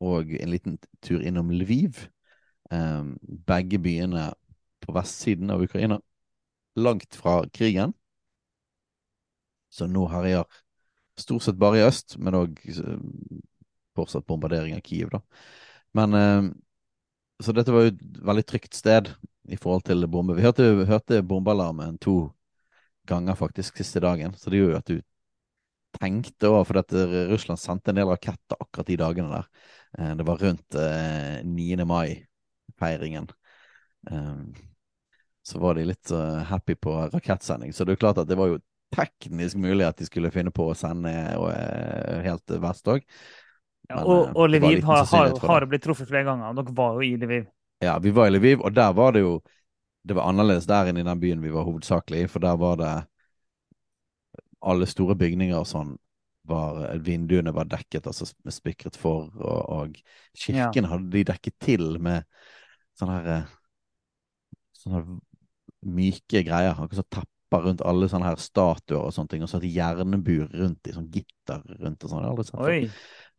[0.00, 2.06] og en liten tur innom Lviv.
[2.70, 4.30] Um, begge byene
[4.80, 6.00] på vestsiden av Ukraina,
[6.76, 7.94] langt fra krigen.
[9.70, 10.44] Så nå herjer
[11.20, 12.60] stort sett bare i øst, men òg
[13.98, 15.20] fortsatt bombardering av Kiev, da.
[15.94, 16.54] Men
[17.40, 19.08] Så dette var jo et veldig trygt sted
[19.50, 20.36] i forhold til bombe.
[20.38, 22.30] Vi hørte, hørte bombealarmen to
[23.08, 25.00] ganger faktisk siste dagen, så det gjorde jo at du
[25.98, 26.94] tenkte òg, for at
[27.32, 29.48] Russland sendte en del raketter akkurat de dagene der.
[29.98, 31.84] Eh, Det var rundt eh, 9.
[31.84, 33.30] mai-feiringen.
[34.10, 34.52] Um,
[35.44, 36.12] så var de litt
[36.46, 38.60] happy på rakettsending, så det er jo klart at det var jo
[38.94, 41.10] teknisk mulig at de skulle finne på å sende
[42.24, 43.04] helt vest òg.
[43.90, 46.54] Ja, og, eh, og Lviv har, har, har blitt truffet flere ganger.
[46.58, 47.48] Dere var jo i Lviv.
[47.80, 49.40] Ja, vi var i Lviv, og der var det jo
[50.08, 52.76] Det var annerledes der enn i den byen vi var hovedsakelig i, for der var
[52.80, 52.92] det
[54.60, 55.96] Alle store bygninger og sånn
[56.50, 59.98] var Vinduene var dekket, altså med spikret for, og, og
[60.36, 62.24] kirken hadde de dekket til med
[62.98, 63.44] sånne her
[64.80, 65.18] Sånne her
[65.96, 66.72] myke greier.
[66.72, 70.48] Akkurat som tepper rundt alle sånne her statuer og sånne ting, og så de jernbur
[70.52, 72.24] rundt i sånn gitter rundt og sånn.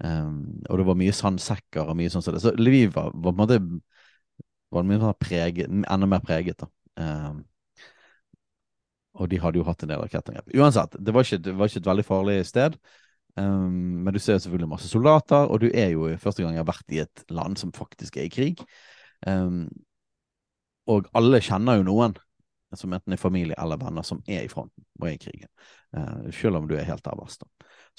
[0.01, 2.41] Um, og det var mye sandsekker og mye sånn som det.
[2.43, 3.59] Så Lviv var, var på en måte
[4.71, 6.69] var mye preget, enda mer preget, da.
[7.01, 7.43] Um,
[9.19, 10.51] og de hadde jo hatt en del rakettangrep.
[10.55, 12.77] Uansett, det var, ikke, det var ikke et veldig farlig sted.
[13.35, 16.71] Um, men du ser selvfølgelig masse soldater, og du er jo første gang jeg har
[16.71, 18.63] vært i et land som faktisk er i krig.
[19.27, 19.65] Um,
[20.89, 22.15] og alle kjenner jo noen
[22.75, 25.51] som enten er familie eller venner som er i fronten og er i krigen.
[25.91, 27.43] Uh, selv om du er helt avverst.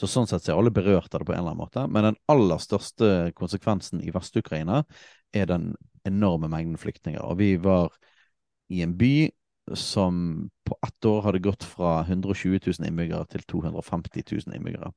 [0.01, 1.85] Så sånn sett er alle berørt av det på en eller annen måte.
[1.93, 4.81] Men den aller største konsekvensen i Vest-Ukraina
[5.37, 5.75] er den
[6.09, 7.21] enorme mengden flyktninger.
[7.23, 7.93] Og vi var
[8.73, 9.31] i en by
[9.79, 14.93] som på ett år hadde gått fra 120 000 innbyggere til 250 000 innbyggere.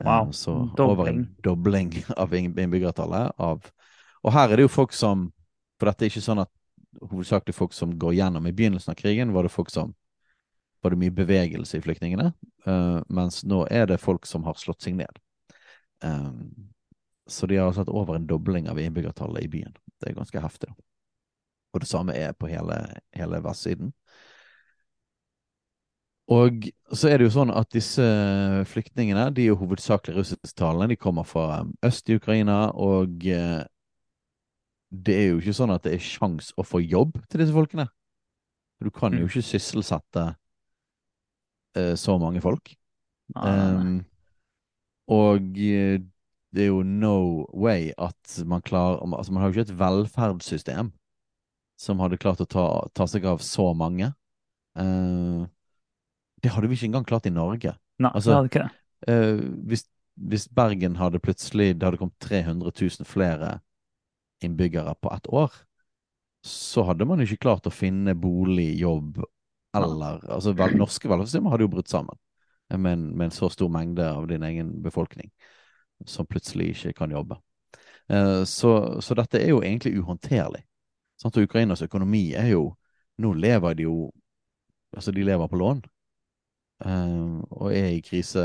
[0.00, 0.90] Eh, Wow, Så dobling.
[0.90, 3.32] over en dobling av innbyggertallet.
[3.38, 3.70] Av,
[4.22, 5.32] og her er det jo folk som
[5.80, 6.50] For dette er ikke sånn at
[7.00, 9.94] hovedsakelig folk som går gjennom i begynnelsen av krigen, var det folk som
[10.82, 12.34] var det mye bevegelse i flyktningene,
[12.66, 15.20] uh, mens nå er det folk som har slått seg ned.
[16.04, 16.68] Um,
[17.30, 19.74] så de har altså hatt over en dobling av innbyggertallet i byen.
[20.00, 20.68] Det er ganske heftig.
[20.72, 20.74] da.
[21.74, 22.76] Og det samme er på hele,
[23.14, 23.92] hele vestsiden.
[26.30, 28.04] Og så er det jo sånn at disse
[28.70, 30.92] flyktningene de er jo hovedsakelig russisktalende.
[30.92, 33.64] De kommer fra øst i Ukraina, og eh,
[34.90, 37.88] det er jo ikke sånn at det er sjans å få jobb til disse folkene.
[38.80, 39.28] Du kan jo Mm.
[39.28, 40.28] ikke sysselsette
[41.76, 42.72] eh, så mange folk.
[43.34, 43.82] Nei, nei, nei.
[43.82, 44.06] Um,
[45.10, 45.98] og eh,
[46.54, 50.90] det er jo no way at man klarer Altså, man har jo ikke et velferdssystem
[51.80, 54.10] som hadde klart å ta, ta seg av så mange.
[54.76, 55.46] Uh,
[56.44, 57.72] det hadde vi ikke engang klart i Norge.
[58.00, 58.76] Nei, altså- det hadde ikke det.
[59.08, 59.86] Uh, hvis,
[60.20, 63.60] hvis Bergen hadde plutselig Det hadde kommet 300 000 flere
[64.44, 65.54] innbyggere på ett år,
[66.44, 69.22] så hadde man ikke klart å finne bolig, jobb
[69.76, 72.16] eller Altså, vel, norske velferdssystemer hadde jo brutt sammen
[72.70, 75.30] med en, med en så stor mengde av din egen befolkning
[76.06, 77.38] som plutselig ikke kan jobbe.
[78.08, 80.62] Eh, så, så dette er jo egentlig uhåndterlig.
[81.20, 81.36] Sant?
[81.36, 82.70] Og Ukrainas økonomi er jo
[83.20, 84.10] Nå lever de jo
[84.96, 85.82] Altså, de lever på lån.
[86.84, 88.40] eh, og er i krise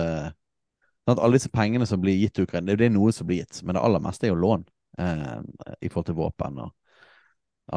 [1.06, 1.20] Sant?
[1.20, 3.78] Alle disse pengene som blir gitt til Ukraina, det er noe som blir gitt, men
[3.78, 4.64] det aller meste er jo lån
[4.98, 5.36] eh,
[5.86, 6.72] i forhold til våpen og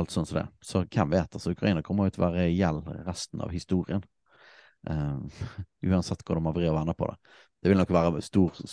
[0.00, 0.46] alt sånt som det.
[0.64, 1.34] Så hvem vet?
[1.34, 4.04] altså Ukraina kommer jo til å være i gjeld resten av historien.
[4.88, 5.44] Eh,
[5.90, 7.36] uansett hvordan man vrir og vender på det.
[7.60, 8.64] Det vil nok være stor,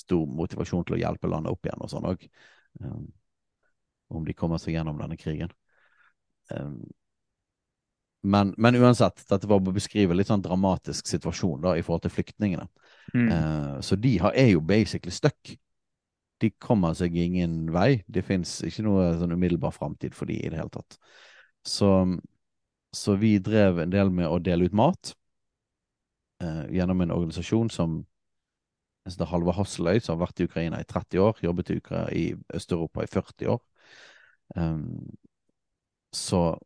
[0.00, 2.28] stor motivasjon til å hjelpe landet opp igjen og sånn òg.
[4.10, 5.52] om de kommer seg gjennom denne krigen.
[6.50, 6.82] Um,
[8.22, 12.14] men, men uansett, dette var å beskrive litt sånn dramatisk situasjon da i forhold til
[12.18, 12.66] flyktningene.
[13.14, 13.28] Mm.
[13.30, 15.54] Uh, så de har, er jo basically stuck.
[16.40, 18.02] De kommer seg ingen vei.
[18.08, 20.98] Det fins ikke noe sånn umiddelbar framtid for de i det hele tatt.
[21.64, 21.88] Så,
[22.96, 25.14] så vi drev en del med å dele ut mat.
[26.44, 28.00] uh, gjennom en organisasjon som
[29.18, 31.78] det er Halvor Hasseløy, som har vært i Ukraina i 30 år, jobbet i,
[32.16, 33.60] i Øst-Europa i 40 år.
[34.56, 35.16] Um,
[36.12, 36.58] så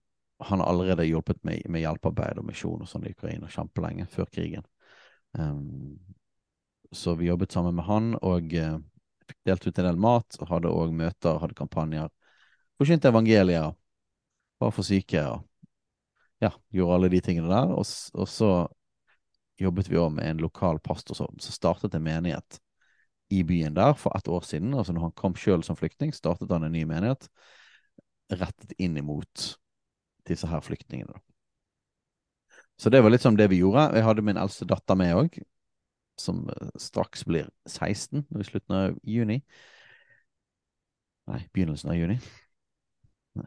[0.44, 4.28] han har allerede hjulpet med, med hjelpearbeid og misjon og sånn i Ukraina kjempelenge, før
[4.32, 4.66] krigen.
[5.38, 5.98] Um,
[6.94, 8.76] så vi jobbet sammen med han, og uh,
[9.28, 12.12] fikk delt ut en del mat, og hadde òg møter, hadde kampanjer.
[12.78, 13.76] Forkynte evangeliet,
[14.60, 15.44] var for syke, og
[16.42, 17.72] ja, gjorde alle de tingene der.
[17.74, 18.50] Og, og så
[19.60, 22.58] jobbet vi òg med en lokal pastor som, som, startet en menighet
[23.32, 24.74] i byen der for ett år siden.
[24.74, 27.28] Altså når han kom sjøl som flyktning, startet han en ny menighet
[28.32, 29.54] rettet inn imot
[30.28, 31.16] disse her flyktningene.
[32.80, 33.90] Så det var litt sånn det vi gjorde.
[33.94, 35.36] Jeg hadde min eldste datter med òg,
[36.20, 39.42] som eh, straks blir 16 i slutten av juni.
[41.30, 42.18] Nei, begynnelsen av juni.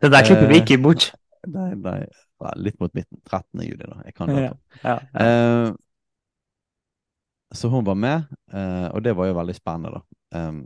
[0.00, 1.10] det der klipper vi ikke bort.
[1.48, 2.00] Nei, nei,
[2.60, 3.20] litt mot midten.
[3.24, 3.62] 13.
[3.64, 4.00] juli, da.
[4.04, 4.42] Jeg kan det.
[4.44, 4.52] Ja,
[4.84, 4.98] ja.
[5.14, 5.72] Uh,
[7.54, 10.02] så hun var med, uh, og det var jo veldig spennende, da.
[10.38, 10.60] Um,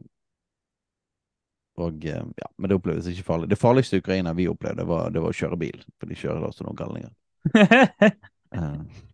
[1.81, 2.21] og, ja,
[2.57, 3.49] men det opplevdes ikke farlig.
[3.51, 5.81] Det farligste i Ukraina vi opplevde, var, det var å kjøre bil.
[5.99, 7.15] For de kjører da også noen galninger.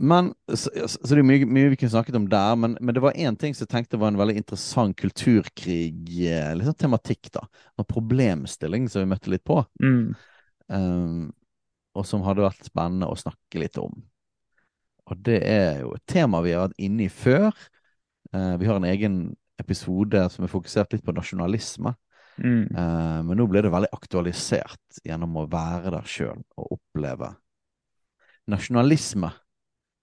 [0.00, 3.02] Men, så, så, det er mye, mye, vi kunne snakket om der, men, men det
[3.04, 5.92] var én ting som jeg tenkte var en veldig interessant kulturkrig,
[6.56, 7.42] liksom tematikk, da.
[7.76, 9.58] En problemstilling som vi møtte litt på.
[9.84, 10.14] Mm.
[10.72, 11.26] Um,
[11.92, 13.98] og som hadde vært spennende å snakke litt om.
[15.10, 17.52] Og det er jo et tema vi har vært inne i før.
[18.32, 19.20] Uh, vi har en egen
[19.60, 21.92] episode som er fokusert litt på nasjonalisme.
[22.40, 22.72] Mm.
[22.72, 27.34] Uh, men nå ble det veldig aktualisert gjennom å være der sjøl og oppleve
[28.50, 29.28] nasjonalisme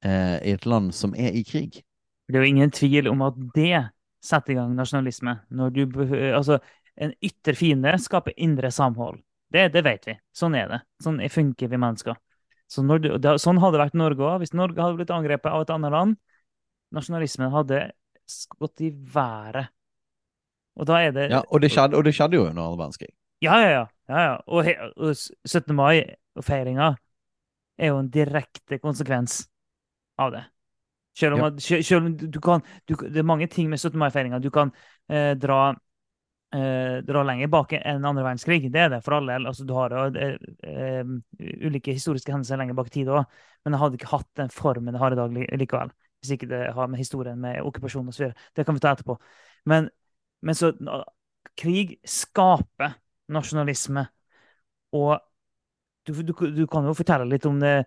[0.06, 1.82] eh, i et land som er i krig.
[2.28, 3.88] Det er jo ingen tvil om at det
[4.24, 5.38] setter i gang nasjonalisme.
[5.50, 5.84] Når du,
[6.36, 6.60] altså,
[6.98, 9.22] en ytre fiende skaper indre samhold.
[9.54, 10.18] Det, det, vet vi.
[10.36, 10.80] Sånn er det.
[11.04, 12.18] Sånn funker vi mennesker.
[12.68, 14.42] Så du, det, sånn hadde det vært Norge òg.
[14.42, 16.18] Hvis Norge hadde blitt angrepet av et annet land,
[16.96, 17.86] nasjonalismen hadde
[18.60, 19.72] gått i været.
[20.78, 23.14] Og da er det Ja, og det skjedde, og det skjedde jo under annen verdenskrig.
[23.42, 23.84] Ja, ja, ja.
[24.10, 24.36] ja, ja.
[24.50, 25.72] Og, og 17.
[25.78, 26.04] mai
[26.38, 26.92] og feiringa
[27.78, 29.46] er jo en direkte konsekvens
[30.18, 30.44] av det.
[31.18, 33.98] Selv om, at, selv om du kan du, Det er mange ting med 17.
[33.98, 34.70] mai-feiringa du kan
[35.10, 35.72] eh, dra,
[36.54, 38.70] eh, dra lenger bak enn andre verdenskrig.
[38.74, 39.40] Det er det for alle.
[39.42, 41.14] Altså, du har eh, eh,
[41.66, 43.26] ulike historiske hendelser lenger bak i tid òg,
[43.66, 45.94] men jeg hadde ikke hatt den formen det har i dag likevel.
[46.22, 48.30] Hvis ikke det har med historien med okkupasjon osv.
[48.54, 49.18] Det kan vi ta etterpå.
[49.70, 49.90] Men,
[50.46, 50.74] men så
[51.58, 52.94] Krig skaper
[53.34, 54.06] nasjonalisme.
[54.98, 55.18] Og
[56.06, 57.82] du, du, du, kan jo fortelle litt om det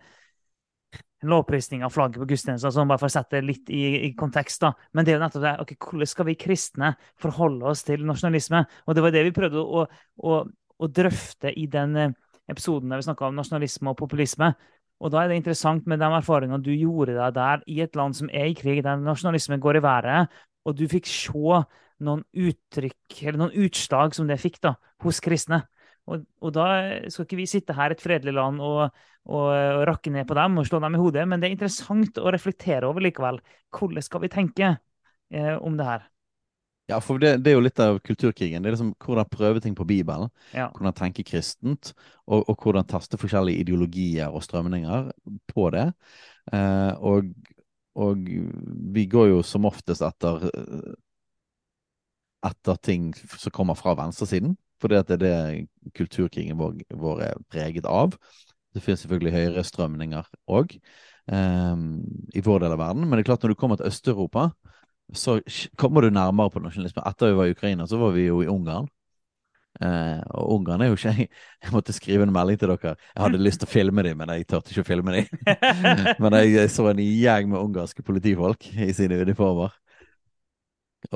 [1.27, 4.63] lovprisning av flagget på gudstjenesten, sånn bare for å sette det litt i, i, kontekst.
[4.63, 4.73] da.
[4.97, 5.55] Men det er jo nettopp det.
[5.65, 8.65] ok, Hvordan skal vi kristne forholde oss til nasjonalisme?
[8.87, 10.41] Og det var det vi prøvde å, å,
[10.81, 12.15] å drøfte i den eh,
[12.51, 14.55] episoden der vi snakka om nasjonalisme og populisme.
[15.01, 18.17] Og da er det interessant med de erfaringene du gjorde deg der i et land
[18.17, 21.61] som er i krig, der nasjonalismen går i været, og du fikk se
[22.05, 24.75] noen uttrykk, eller noen utslag som det fikk da,
[25.05, 25.63] hos kristne.
[26.11, 26.67] Og, og, da
[27.13, 28.89] skal ikke vi sitte her, et fredelig land, og,
[29.31, 32.19] og, og, rakke ned på dem og slå dem i hodet, men det er interessant
[32.19, 33.39] å reflektere over likevel.
[33.77, 36.09] Hvordan skal vi tenke eh, om det her?
[36.91, 38.65] Ja, for det, det, er jo litt av kulturkrigen.
[38.65, 40.33] Det er liksom hvordan prøve ting på Bibelen.
[40.57, 40.73] Ja.
[40.75, 41.93] Hvordan tenke kristent,
[42.27, 45.13] og, og, hvordan taste forskjellige ideologier og strømninger
[45.53, 45.87] på det.
[46.51, 47.31] Eh, og,
[47.95, 48.27] og,
[48.97, 50.51] vi går jo som oftest etter
[52.47, 54.57] etter ting som kommer fra venstresiden.
[54.81, 58.17] Fordi at det er det kulturkrigen vår, vår er preget av.
[58.75, 60.77] Det finnes selvfølgelig høyrestrømninger òg
[61.27, 61.85] um,
[62.35, 63.07] i vår del av verden.
[63.07, 64.51] Men det er klart når du kommer til Øst-Europa,
[65.17, 65.41] så
[65.79, 67.03] kommer du nærmere på nasjonalisme.
[67.07, 68.89] Etter vi var i Ukraina, så var vi jo i Ungarn.
[69.81, 71.29] Uh, og Ungarn er jo ikke
[71.63, 72.95] Jeg måtte skrive en melding til dere.
[73.15, 75.43] Jeg hadde lyst til å filme dem, men jeg turte ikke å filme dem.
[76.23, 79.75] men jeg, jeg, så en gjeng med ungarske politifolk i sine uniformer.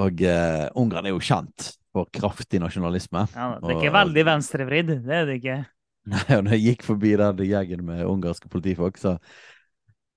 [0.00, 3.24] Og uh, Ungarn er jo kjent for kraftig nasjonalisme.
[3.34, 5.58] Ja, det er ikke og, veldig venstrevridd, det er det ikke.
[6.12, 9.16] Nei, og når jeg gikk forbi den gjengen med ungarske politifolk, så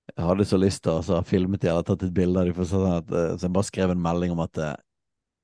[0.08, 2.66] jeg hadde så lyst til å filme de eller tatt et bilde av dem.
[2.66, 4.76] Sånn så jeg bare skrev en melding om at eh,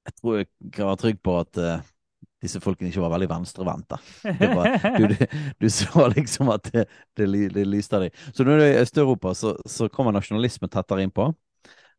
[0.09, 1.85] jeg tror jeg kan være trygg på at uh,
[2.45, 3.99] disse folkene ikke var veldig venstrevendte.
[4.99, 5.15] Du, du,
[5.63, 6.85] du, så liksom at det,
[7.17, 8.19] det, det lyste av dem.
[8.37, 11.31] Så når du er i Øst-Europa, så, så, kommer nasjonalisme tettere innpå.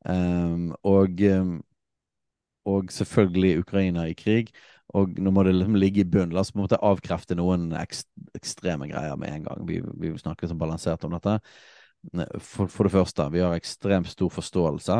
[0.05, 1.55] Um, og um,
[2.65, 4.51] og selvfølgelig Ukraina i krig.
[4.95, 6.33] Og nå må det liksom ligge i bunnen.
[6.35, 9.63] La oss på en måte avkrefte noen ekstreme greier med en gang.
[9.67, 11.39] Vi, vi snakker sånn balansert om dette.
[12.39, 14.99] For, for, det første, vi har ekstremt stor forståelse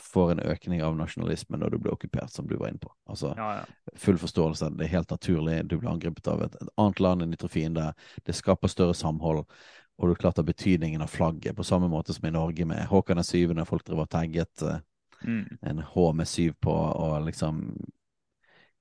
[0.00, 2.92] for en økning av nasjonalisme når du blir okkupert, som du var inne på.
[3.10, 3.94] Altså, ja, ja.
[4.00, 4.70] Full forståelse.
[4.78, 5.58] Det er helt naturlig.
[5.68, 7.90] Du blir angrepet av et, et annet land, enn ytre fiende.
[8.26, 9.44] Det skaper større samhold.
[10.00, 13.20] og du klart av betydningen av flagget, på samme måte som i Norge med Håkon
[13.20, 13.66] den syvende.
[13.68, 14.78] Folk driver og tagget uh,
[15.22, 15.58] mm.
[15.70, 17.62] en H med syv på, og liksom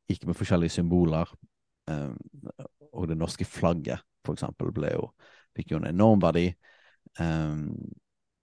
[0.10, 1.32] ikke med forskjellige symboler.
[1.90, 2.18] Um,
[2.94, 5.10] og det norske flagget, for eksempel, ble jo,
[5.58, 6.48] fikk jo en enorm verdi
[7.20, 7.72] um,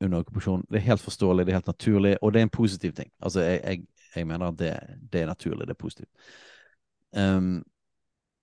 [0.01, 0.65] under okkupasjon.
[0.71, 3.11] Det er helt forståelig, det er helt naturlig, og det er en positiv ting.
[3.21, 3.87] Altså, jeg, jeg,
[4.17, 4.75] jeg mener at det,
[5.13, 6.11] det, er naturlig, det er positivt.
[7.17, 7.65] Um,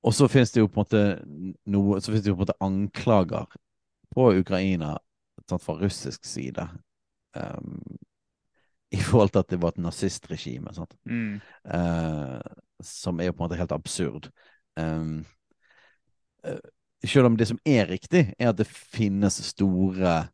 [0.04, 1.04] og så finnes det jo på en måte
[1.72, 3.60] noe, så finnes det jo på en måte anklager
[4.14, 4.97] på Ukraina
[5.49, 6.66] sant, fra russisk side
[7.36, 7.80] um,
[8.93, 10.71] i forhold til at det var et nazistregime,
[11.05, 11.41] mm.
[11.73, 12.39] uh,
[12.83, 14.29] som er jo på en måte helt absurd.
[14.79, 15.25] Um,
[16.45, 16.61] uh,
[17.03, 20.27] selv om det som er riktig, er at det finnes store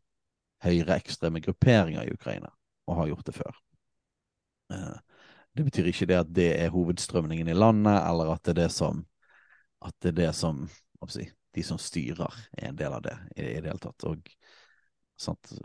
[0.64, 2.52] høyreekstreme grupperinger i Ukraina,
[2.88, 3.62] og har gjort det før.
[4.74, 4.98] Uh,
[5.56, 8.72] det betyr ikke det at det er hovedstrømningen i landet, eller at det er det
[8.76, 9.06] som,
[9.86, 10.68] at det er det som
[11.08, 14.06] si, de som styrer, er en del av det i, det hele tatt.
[14.08, 14.30] Og
[15.20, 15.56] sant,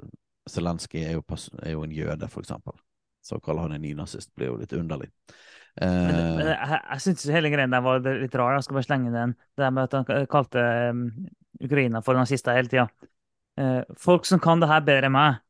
[0.51, 1.21] Zelenskyj er,
[1.63, 2.77] er, jo en jøde, for eksempel.
[3.25, 5.09] Så å kalle han en nynazist blir jo litt underlig.
[5.75, 8.55] Uh, men, men jeg, jeg syns hele greia der var litt rar.
[8.59, 9.35] Jeg skal bare slenge den.
[9.59, 11.07] Det med at han kalte um,
[11.65, 12.89] Ukraina for nazister hele tida.
[13.59, 15.41] Uh, folk som kan det her bedre enn meg,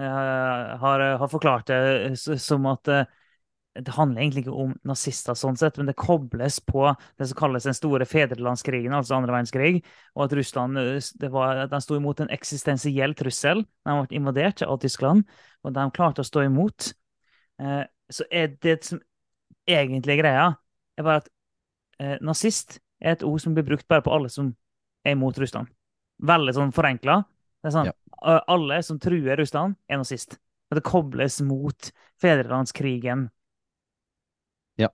[0.00, 2.88] uh, har, har, forklart det som at
[3.72, 7.64] det handler egentlig ikke om nazister, sånn sett, men det kobles på det som kalles
[7.64, 9.80] den store fedrelandskrigen, altså andre verdenskrig,
[10.12, 10.80] og at Russland
[11.22, 13.64] det var, de sto imot en eksistensiell trussel.
[13.64, 15.24] De ble invadert av Tyskland,
[15.64, 16.90] og de klarte å stå imot.
[17.62, 17.82] Eh,
[18.12, 19.00] så er det som
[19.68, 20.46] egentlig er greia,
[20.98, 21.30] er bare at
[22.02, 24.52] eh, nazist er et ord som blir brukt bare på alle som
[25.06, 25.70] er imot Russland.
[26.22, 27.22] Veldig sånn forenkla.
[27.62, 27.96] Det er sånn, ja.
[28.22, 30.36] Alle som truer Russland, er nazist.
[30.70, 31.90] Og det kobles mot
[32.22, 33.26] fedrelandskrigen
[34.80, 34.88] ja.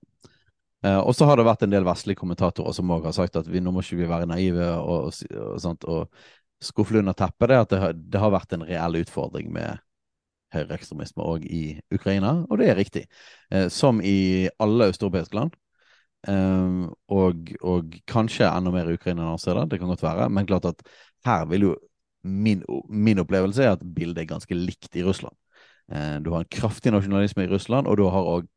[0.83, 3.47] Eh, og så har det vært en del vestlige kommentatorer som òg har sagt at
[3.51, 7.51] vi, nå må ikke vi være naive og, og, og, sånt, og skuffe under teppet
[7.51, 9.79] det at det har, det har, vært en reell utfordring med
[10.55, 13.05] høyreekstremisme òg i Ukraina, og det er riktig.
[13.53, 15.57] Uh, som i alle østeuropeiske land.
[16.27, 20.29] Uh, og, og, kanskje enda mer i Ukraina enn andre steder, det kan godt være.
[20.33, 20.83] Men klart at
[21.27, 21.75] her vil jo
[22.23, 25.35] min, min opplevelse er at bildet er ganske likt i Russland.
[26.21, 28.49] du har en kraftig nasjonalisme i Russland, og du har òg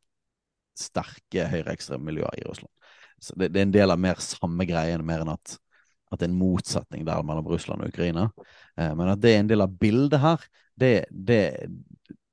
[0.77, 2.73] sterke høyreekstreme miljøer i Russland.
[3.23, 5.57] Så det, det, er en del av mer samme greien, mer enn at,
[6.13, 8.29] at det er en motsetning der mellom Russland og Ukraina.
[8.77, 10.45] Eh, men at det er en del av bildet her,
[10.79, 11.41] det, det,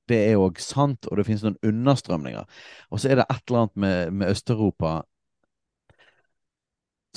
[0.10, 2.60] det er òg sant, og det finnes noen understrømninger.
[2.90, 5.00] Og så er det et eller annet med, med Øst-Europa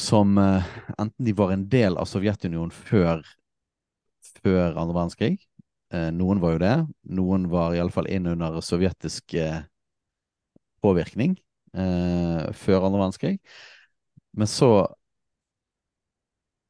[0.00, 0.64] som eh,
[0.98, 3.22] enten de var en del av Sovjetunionen før,
[4.42, 5.34] før andre verdenskrig,
[5.92, 6.76] eh, noen var jo det,
[7.18, 9.60] noen var iallfall inn under sovjetisk eh,
[10.82, 11.36] påvirkning
[11.76, 13.36] eh, før andre verdenskrig.
[14.32, 14.72] Men så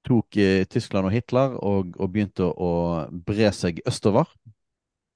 [0.07, 2.73] tok eh, Tyskland og Hitler og, og begynte å,
[3.13, 4.29] bre seg østover.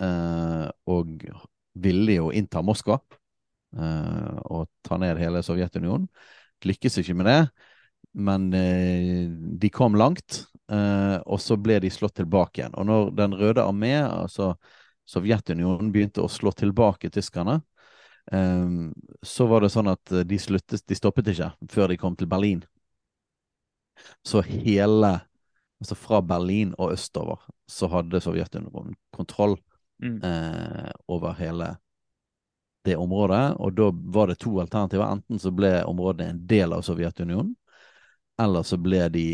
[0.03, 1.29] Eh, og
[1.77, 2.99] ville jo innta Moskva
[3.77, 6.09] eh, og ta ned hele Sovjetunionen.
[6.67, 7.41] Lykkes ikke med det,
[8.17, 10.45] men eh, de kom langt.
[10.73, 12.77] Eh, og så ble de slått tilbake igjen.
[12.77, 14.55] Og når Den røde armé, altså
[15.07, 17.61] Sovjetunionen, begynte å slå tilbake tyskerne,
[18.33, 18.91] Um,
[19.23, 22.27] så var det sånn at eh, de sluttet De stoppet ikke før de kom til
[22.27, 22.65] Berlin.
[24.23, 25.21] Så hele
[25.77, 29.59] Altså fra Berlin og østover så hadde Sovjetunionen kontroll
[30.03, 30.23] mm.
[30.25, 31.75] eh, over hele
[32.87, 33.57] det området.
[33.61, 35.05] Og da var det to alternativer.
[35.05, 37.53] Enten så ble området en del av Sovjetunionen,
[38.41, 39.27] eller så ble de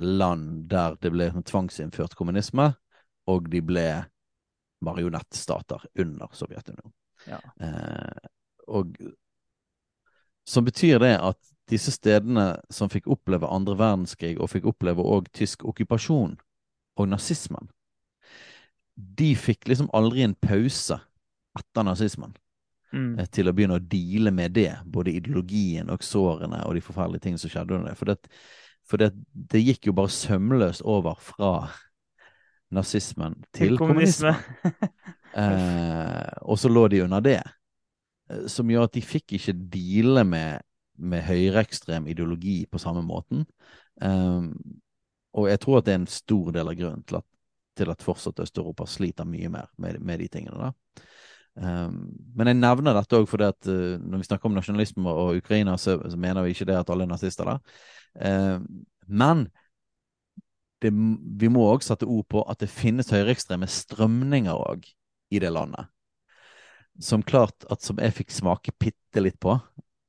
[0.00, 2.70] land der det ble tvangsinnført kommunisme,
[3.28, 3.86] og de ble
[4.84, 6.92] marionettstater under Sovjetunionen.
[7.28, 7.40] Ja.
[7.60, 8.28] Eh,
[8.68, 8.96] og
[10.48, 15.30] som betyr det at disse stedene som fikk oppleve andre verdenskrig, og fikk oppleve òg
[15.36, 16.36] tysk okkupasjon
[16.98, 17.70] og nazismen,
[18.96, 20.98] de fikk liksom aldri en pause
[21.58, 22.34] etter nazismen.
[22.90, 23.20] Mm.
[23.20, 27.26] Eh, til å begynne å deale med det, både ideologien og sårene og de forferdelige
[27.26, 27.98] tingene som skjedde under det.
[28.00, 28.42] For, det,
[28.86, 29.12] for det,
[29.54, 31.52] det, gikk jo bare sømløst over fra
[32.74, 34.34] nazismen til, til kommunisme.
[35.30, 37.36] Eh, og så lå de under det.
[38.26, 40.64] Eh, som gjør at de fikk ikke deale med,
[41.00, 43.44] med høyreekstrem ideologi på samme måten.
[44.00, 44.52] Um,
[45.36, 47.26] og jeg tror at det er en stor del av grunnen til at,
[47.78, 50.70] til at fortsatt Øst-Europa sliter mye mer med, med de tingene.
[50.70, 51.04] da.
[51.60, 55.40] Um, men jeg nevner dette òg fordi at uh, når vi snakker om nasjonalisme og
[55.42, 57.60] Ukraina, så, så, mener vi ikke det at alle er nazister der.
[58.14, 58.62] Uh,
[59.06, 59.48] men
[60.80, 60.92] det,
[61.40, 64.86] vi må òg sette ord på at det finnes høyreekstreme strømninger òg
[65.30, 65.90] i det landet.
[67.00, 69.54] Som klart at som jeg fikk smake bitte litt på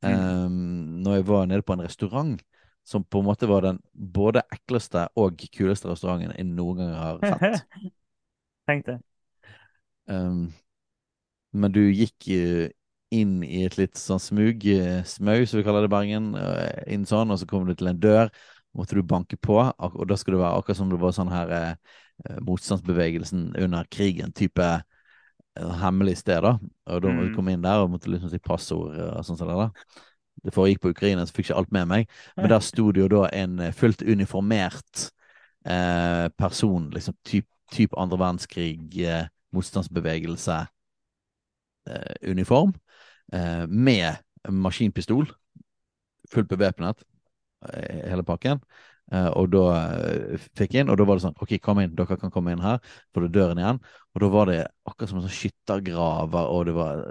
[0.05, 0.70] um,
[1.01, 2.41] når jeg var nede på en restaurant
[2.87, 7.19] som på en måte var den både ekleste og kuleste restauranten jeg noen gang har
[7.21, 7.65] sett.
[8.69, 8.97] Tenk det.
[10.09, 10.51] Um,
[11.53, 12.69] men du gikk eh,
[13.11, 16.83] inn i et litt sånn smug, eh, smau, som vi kaller det i Bergen, eh,
[16.95, 18.31] inn sånn, og så kom du til en dør,
[18.77, 21.51] måtte du banke på, og da skulle det være akkurat som det var sånn her
[21.57, 21.75] eh,
[22.47, 24.69] motstandsbevegelsen under krigen, type
[25.81, 26.53] hemmelig sted, da.
[26.87, 27.35] Og da måtte du Mm.
[27.35, 29.69] komme inn der og måtte liksom si passord og sånn som det da.
[30.41, 32.13] Det foregikk på Ukraina, så fikk ikke alt med meg.
[32.37, 35.11] Men der sto det jo da en eh, fullt uniformert
[35.65, 40.65] eh, person, liksom typ, typ andre verdenskrig, eh, motstandsbevegelse,
[41.89, 42.73] eh, uniform,
[43.33, 44.15] eh, med
[44.49, 45.31] maskinpistol,
[46.33, 47.03] fullt bevæpnet,
[47.73, 48.61] eh, hele pakken.
[49.11, 49.61] Og da
[50.55, 52.61] fikk jeg inn, og da var det sånn OK, kom inn, dere kan komme inn
[52.63, 52.77] her.
[53.11, 53.79] For det døren igjen.
[54.15, 57.01] Og da var det akkurat som en sånn skyttergraver, og det var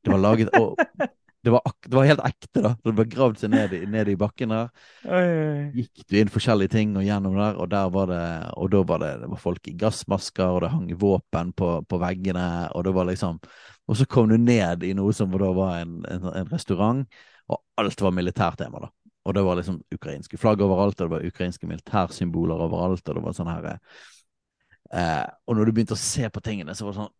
[0.00, 0.80] Det var laget og,
[1.44, 2.74] det, var det var helt ekte, da.
[2.84, 4.68] Det ble gravd seg ned i, ned i bakken der.
[5.08, 5.64] Oi, oi.
[5.78, 8.20] Gikk du inn forskjellige ting og gjennom der, og der var det
[8.60, 12.00] Og da var det, det var folk i gassmasker, og det hang våpen på, på
[12.02, 13.40] veggene, og det var liksom
[13.88, 17.04] Og så kom du ned i noe som da var en, en, en restaurant,
[17.50, 18.92] og alt var militærtema, da.
[19.24, 23.24] Og det var liksom ukrainske flagg overalt, og det var ukrainske militærsymboler overalt, og det
[23.24, 27.00] var sånn her eh, Og når du begynte å se på tingene, så var det
[27.02, 27.16] sånn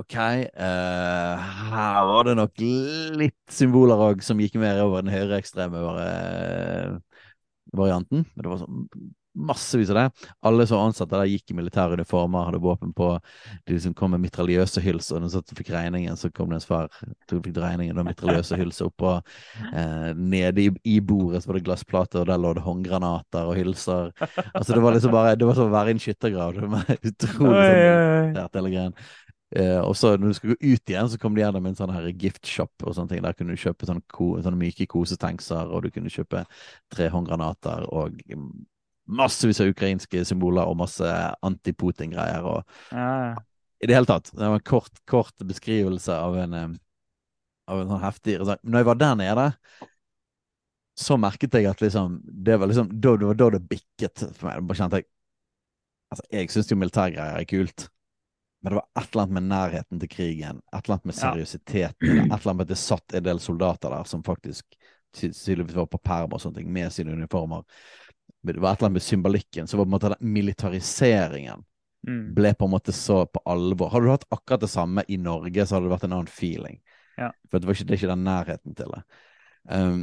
[0.00, 2.62] OK, uh, her var det nok
[3.20, 6.94] litt symboler òg som gikk mer over den høyreekstreme eh,
[7.76, 8.24] varianten.
[8.32, 8.86] Men det var sånn
[9.40, 10.06] massevis av det.
[10.46, 13.12] Alle som ansatte der, gikk i militære uniformer, hadde våpen på.
[13.66, 16.64] De liksom kom med mitraljøse hyls, og når de fikk regningen, så kom det en
[16.64, 16.90] svær
[17.30, 19.16] de fikk regningen og mitraljøse hyls oppå.
[19.70, 23.58] Eh, nede i, i bordet så var det glassplater, og der lå det håndgranater og
[23.60, 24.10] hylser.
[24.50, 26.56] Altså Det var liksom bare Det var som å være i en skyttergrav.
[26.58, 27.66] Det var utrolig
[28.34, 28.96] sånn hele greien.
[29.56, 31.90] Eh, og så når du skal gå ut igjen, så kom de gjennom en sånn
[31.90, 33.22] her gift shop og sånne ting.
[33.24, 36.44] Der kunne du kjøpe sånne, ko, sånne myke kosetankser, og du kunne kjøpe
[36.94, 38.20] tre håndgranater og
[39.10, 41.14] massevis av ukrainske symboler og masse
[41.46, 42.46] anti-Putin-greier.
[42.46, 42.62] og
[42.94, 43.36] Ja, ja.
[43.82, 44.30] i det hele tatt.
[44.30, 46.68] Det var en kort, kort beskrivelse av en, eh,
[47.66, 48.38] av en sånn heftig.
[48.62, 49.52] Når jeg var der nede,
[51.00, 54.50] så merket jeg at liksom Det var liksom da det var da det bikket for
[54.50, 54.68] meg.
[54.68, 55.08] Da kjente jeg
[56.10, 57.84] Altså, jeg syns jo militærgreier er kult.
[58.60, 62.08] Men det var et eller annet med nærheten til krigen, et eller annet med seriøsiteten
[62.08, 62.24] ja.
[62.24, 64.76] et eller annet med at det satt en del soldater der som faktisk
[65.16, 67.64] tydeligvis var på perm og sånne ting, med sine uniformer.
[68.42, 69.66] Men Det var et eller annet med symbolikken.
[69.66, 71.64] Så var på en måte den militariseringen
[72.06, 72.34] Mm.
[72.34, 73.90] ble på en måte så på alvor.
[73.92, 76.78] Hadde du hatt akkurat det samme i Norge, så hadde det vært en annen feeling.
[77.20, 77.28] Ja.
[77.50, 79.02] For det, var ikke, det er ikke den nærheten til det.
[79.68, 79.98] Um,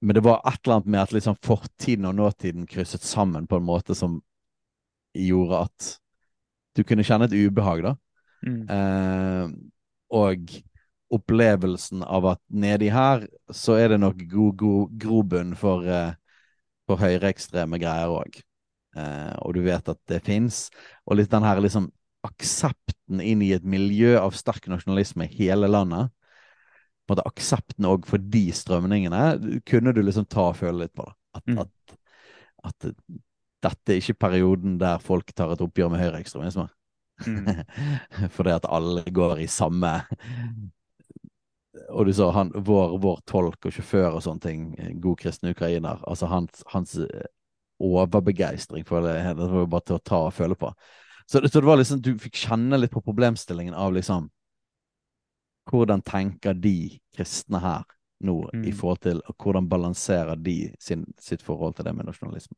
[0.00, 3.58] men det var et eller annet med at liksom fortiden og nåtiden krysset sammen på
[3.58, 4.20] en måte som
[5.12, 5.88] gjorde at
[6.78, 7.94] du kunne kjenne et ubehag, da.
[8.46, 8.62] Mm.
[8.70, 9.52] Eh,
[10.14, 10.52] og
[11.12, 13.24] opplevelsen av at nedi her
[13.54, 16.12] så er det nok god, god grobunn for, eh,
[16.88, 18.38] for høyreekstreme greier òg.
[18.98, 20.68] Eh, og du vet at det fins.
[21.08, 21.90] Og litt den her liksom
[22.26, 26.10] aksepten inn i et miljø av sterk nasjonalisme i hele landet.
[27.08, 30.94] På en måte Aksepten òg for de strømningene kunne du liksom ta og føle litt
[30.98, 31.06] på.
[31.08, 31.14] da.
[31.38, 31.58] At, Mm.
[31.62, 31.96] at,
[32.64, 32.92] at
[33.64, 36.68] dette er ikke perioden der folk tar et oppgjør med høyreekstremisme.
[37.26, 37.48] Mm.
[38.36, 39.90] Fordi at alle går i samme
[41.90, 44.62] Og du sa han, vår, vår tolk og sjåfør og sånne ting,
[45.02, 47.26] god kristen ukrainer, altså hans, hans eh,
[47.82, 50.72] overbegeistring for det, det var jo bare til å ta og føle på.
[51.26, 54.30] Så, så det var liksom, du fikk kjenne litt på problemstillingen av liksom
[55.68, 57.82] Hvordan tenker de kristne her
[58.24, 58.72] nå i Mm.
[58.72, 62.56] forhold til og Hvordan balanserer de sin, sitt forhold til det med nasjonalisme?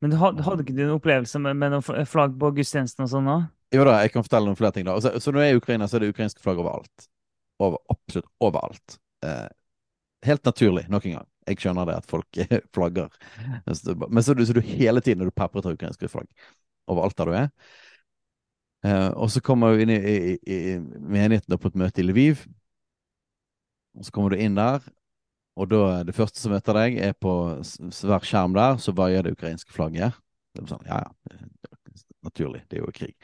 [0.00, 3.10] Men du hadde, hadde ikke du en opplevelse med, med noen flagg på gudstjenesten og
[3.12, 3.48] sånn òg?
[3.74, 4.96] Jo da, jeg kan fortelle noen flere ting da.
[5.02, 7.04] Så, så når jeg er i Ukraina, så er det ukrainske flagg overalt.
[7.60, 8.96] Over, absolutt overalt.
[9.26, 9.50] Eh,
[10.26, 11.28] helt naturlig, nok en gang.
[11.50, 12.40] Jeg skjønner det at folk
[12.76, 13.12] flagger.
[13.66, 16.28] Men så, så du hele tiden er du pepret av ukrainske flagg
[16.90, 17.50] overalt der du er.
[18.88, 22.46] Eh, og så kommer du inn i, i, i menigheten på et møte i Lviv.
[23.98, 24.82] Og så kommer du inn der,
[25.58, 29.34] og da det første som møter deg, er på hver skjerm der, så vaier det
[29.34, 30.16] ukrainske flagget.
[30.54, 31.48] Det er sånn, ja, ja,
[32.26, 33.14] naturlig, det er jo krig.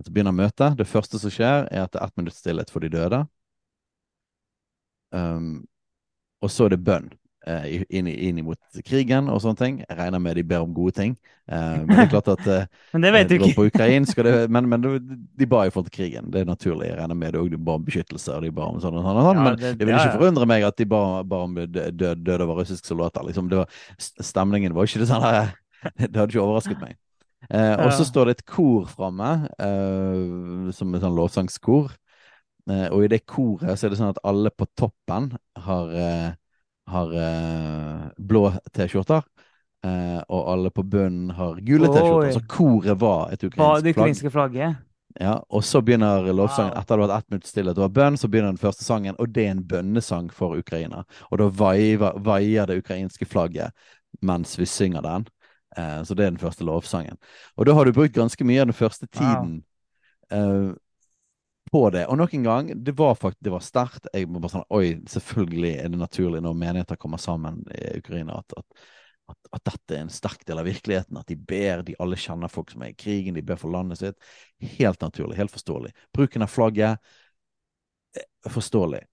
[0.00, 0.78] Så begynner møtet.
[0.78, 3.24] Det første som skjer, er at det er ett minutts stillhet for de døde.
[5.10, 5.66] Um,
[6.40, 7.10] og så er det bønn
[7.90, 9.78] inn, inn mot krigen og sånne ting.
[9.84, 11.14] Jeg regner med de ber om gode ting.
[11.50, 13.50] Eh, men det er klart at eh, Men det vet du ikke.
[13.56, 16.30] På ukrainsk, det, men, men de ba forhold til krigen.
[16.32, 16.88] Det er naturlig.
[16.90, 17.50] Jeg regner med det òg.
[17.52, 19.22] De ba om beskyttelse, og de ba om sånn og sånn.
[19.26, 19.40] sånn.
[19.40, 20.16] Ja, men det- det, vil ikke ja.
[20.18, 23.26] forundre meg at de ba, ba om død, død, over russiske soldater.
[23.26, 23.48] Liksom.
[23.50, 25.26] Det var, stemningen var ikke det sånn
[25.96, 26.98] Det hadde ikke overrasket meg.
[27.48, 28.10] Eh, og så Ja.
[28.10, 31.94] står det et kor framme, eh, som et sånn lovsangskor.
[32.68, 35.30] Eh, og i det koret så er det sånn at alle på toppen
[35.64, 36.28] har eh,
[36.92, 39.24] har eh, blå T-skjorter.
[39.86, 42.34] Eh, og alle på bunnen har gule T-skjorter.
[42.36, 43.96] Så koret var et ukrainsk det flagg.
[43.96, 44.86] ukrainske flagget?
[45.18, 46.80] Ja, og så begynner lovsangen Wow.
[46.80, 49.32] etter det har vært ett minutt stillhet og bønn, så begynner den første sangen, og
[49.34, 51.04] det er en bønnesang for Ukraina.
[51.30, 53.72] Og da vaier, det ukrainske flagget
[54.22, 55.26] mens vi synger den.
[55.76, 57.18] Eh, så det er den første lovsangen.
[57.56, 59.64] Og da har du brukt ganske mye av den første tiden
[60.30, 60.74] eh,
[61.70, 62.06] på det.
[62.10, 64.08] Og nok en gang, det var faktisk det var sterkt.
[64.14, 68.40] Jeg må bare sånn Oi, selvfølgelig er det naturlig når menigheter kommer sammen i Ukraina,
[68.42, 68.82] at, at,
[69.30, 71.20] at, at dette er en sterk del av virkeligheten.
[71.20, 74.02] At de ber, de alle kjenner folk som er i krigen, de ber for landet
[74.02, 74.30] sitt.
[74.78, 75.94] Helt naturlig, helt forståelig.
[76.16, 77.14] Bruken av flagget,
[78.18, 79.04] eh, forståelig.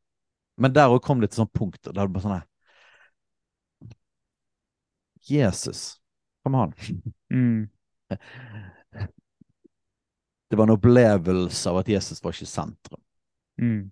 [0.58, 2.48] Men der òg kom det til sånn punkt der det bare sånn her
[5.28, 5.98] Jesus,
[6.42, 7.04] hva med han?
[7.34, 7.68] Mm.
[10.48, 13.04] Det var en opplevelse av at Jesus var ikke sentrum
[13.58, 13.90] Mm.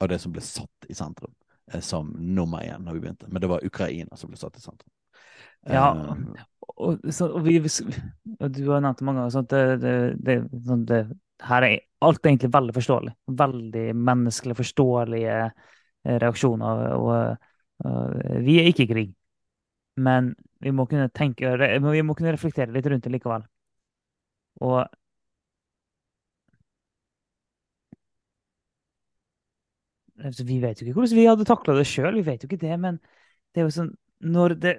[0.00, 1.34] av det som ble satt i sentrum
[1.72, 3.26] eh, som nummer én når vi begynte.
[3.28, 4.88] Men det var Ukraina som ble satt i sentrum.
[5.68, 6.44] Ja, Eh,
[6.80, 9.92] og, så, og, vi, du har nevnt det mange ganger, sånn at det, det,
[10.24, 11.00] det, sånn det,
[11.44, 13.12] her er alt er egentlig veldig forståelig.
[13.42, 16.84] Veldig menneskelig forståelige eh, reaksjoner.
[16.96, 17.50] Og,
[17.84, 19.10] og vi er ikke i krig,
[20.00, 20.32] men
[20.64, 23.44] vi må kunne tenke, vi må kunne reflektere litt rundt det likevel.
[24.64, 24.80] Og
[30.24, 32.60] altså, Vi vet jo ikke hvordan vi hadde takla det sjøl, vi vet jo ikke
[32.66, 33.00] det, men
[33.54, 34.74] det er jo sånn når det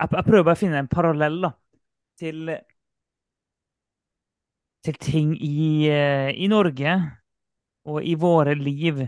[0.00, 1.50] jeg, jeg prøver bare å finne en parallell da,
[2.20, 2.50] til,
[4.84, 5.88] til ting i,
[6.32, 6.94] i Norge
[7.90, 9.02] og i våre liv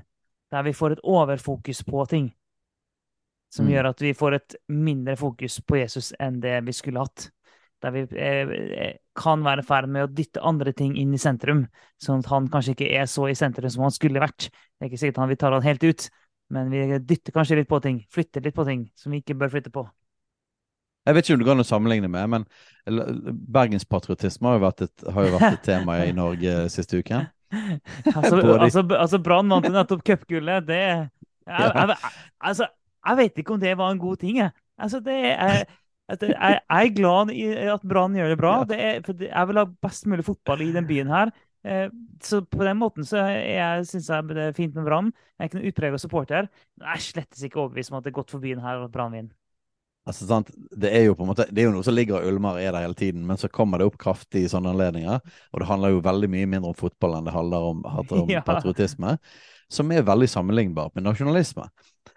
[0.53, 2.33] der vi får et overfokus på ting.
[3.53, 3.73] Som Mm.
[3.73, 7.31] gjør at vi får et mindre fokus på Jesus enn det vi skulle hatt.
[7.83, 11.21] Der vi eh, eh, kan være i ferd med å dytte andre ting inn i
[11.21, 11.65] sentrum,
[12.01, 14.51] sånn at han kanskje ikke er så i sentrum som han skulle vært.
[14.53, 16.07] Det er ikke sikkert han vil ta han helt ut,
[16.55, 17.99] men vi dytter kanskje litt på ting.
[18.13, 19.85] Flytter litt på ting som vi ikke bør flytte på.
[21.03, 22.45] Jeg vet ikke om det går an å sammenligne med, men
[23.51, 27.25] bergenspatriotisme har jo vært et, har jo vært et tema i Norge siste uke.
[27.53, 30.65] Altså, altså, altså Brann vant nettopp cupgullet.
[30.65, 31.09] Det jeg,
[31.45, 31.97] jeg,
[32.41, 32.69] altså,
[33.05, 34.55] jeg vet ikke om det var en god ting, jeg.
[34.81, 35.67] Altså, det er,
[36.11, 38.55] jeg, er glad i at Brann gjør det bra.
[38.69, 41.33] Det er, for jeg vil ha best mulig fotball i den byen her.
[41.65, 41.89] Eh,
[42.23, 45.13] Så på den måten så jeg, synes jeg det er fint med Brann.
[45.39, 46.51] Jeg er ikke noen utprega supporter.
[46.77, 48.93] Men jeg er slett ikke overbevist om at det er godt for byen her at
[48.93, 49.35] Brann vinner.
[50.03, 50.49] Altså, sant?
[50.75, 52.63] Det er jo på en måte Det er jo noe som ligger og ulmer og
[52.65, 55.21] er der hele tiden, men så kommer det opp kraftig i sånne anledninger.
[55.55, 58.43] Og det handler jo veldig mye mindre om fotball enn det handler om, om Ja.
[59.73, 61.69] Som er veldig sammenlignbart med nasjonalisme.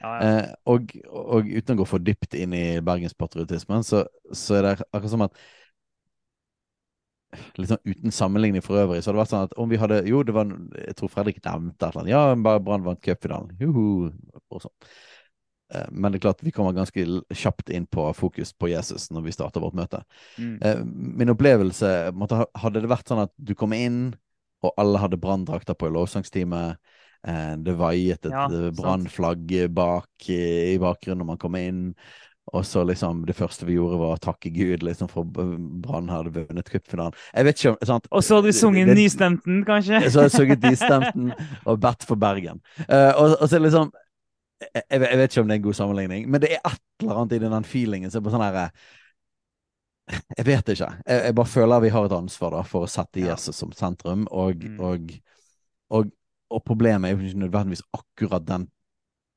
[0.01, 0.15] Ja, ja.
[0.25, 4.03] Eh, og, og uten å gå for dypt inn i bergenspatriotismen, så,
[4.35, 5.45] så er det akkurat som at
[7.59, 9.97] Litt sånn uten sammenligning for øvrig, så hadde det vært sånn at om vi hadde
[10.07, 12.13] Jo, det var Jeg tror Fredrik nevnte et eller annet.
[12.13, 13.51] Ja, bare Brann vant cupfinalen.
[13.59, 14.13] Juhu.
[14.53, 14.75] Og sånn.
[15.73, 19.27] Eh, Men det er klart vi kommer ganske kjapt inn på fokus på Jesus når
[19.27, 20.03] vi starter vårt møte.
[20.37, 20.57] Mm.
[20.61, 24.15] Eh, Min opplevelse Hadde det vært sånn at du kom inn,
[24.65, 26.61] og alle hadde branndrakter på i lovsangstime,
[27.26, 31.82] det vaiet et Ja, eh, brannflagg bak eh, i bakgrunnen når man kom inn,
[32.53, 36.30] og så liksom det første vi gjorde var å takke Gud liksom for Brann hadde
[36.36, 37.15] vunnet cupfinalen.
[37.34, 38.05] Jeg vet ikke om sant?
[38.13, 40.03] Og så hadde du sunget Det- Nystemten, kanskje?
[40.11, 41.32] så har jeg sunget Nystemten
[41.65, 42.61] og bedt for Bergen.
[42.86, 43.89] Uh, og, og så liksom
[44.61, 47.17] jeg, jeg vet- ikke om det er en god sammenligning, men det er et eller
[47.23, 48.67] annet i den feelingen som er på sånn herre
[50.38, 50.91] Jeg vet ikke.
[51.09, 53.23] Jeg, jeg bare føler vi har et ansvar da for å sette.
[53.26, 54.80] Jesus som sentrum, og, Mm.
[54.86, 55.15] og,
[55.89, 56.11] og,
[56.49, 58.67] og problemet er jo ikke nødvendigvis akkurat den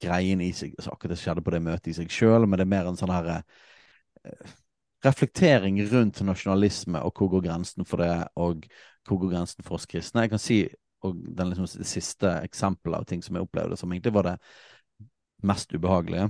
[0.02, 2.66] greien i seg, altså akkurat det skjedde på det møtet i seg sjøl, men det
[2.66, 3.40] er mer en sånn herre
[4.24, 4.52] eh,
[5.06, 8.66] reflektering rundt nasjonalisme og hvor går grensen for det, og
[9.06, 10.26] hvor går grensen for oss kristne.
[10.26, 10.60] Jeg kan si
[11.06, 14.36] og den liksom, siste eksempelet av ting som jeg opplevde som egentlig var det
[15.46, 16.26] mest ubehagelige,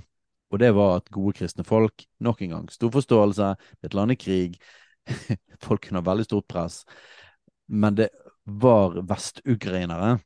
[0.53, 3.55] og det var at gode kristne folk, nok en gang, stor forståelse,
[3.85, 4.59] et land i krig,
[5.65, 6.83] folk kunne ha veldig stort press,
[7.69, 8.11] men det
[8.45, 10.19] var vestukrainere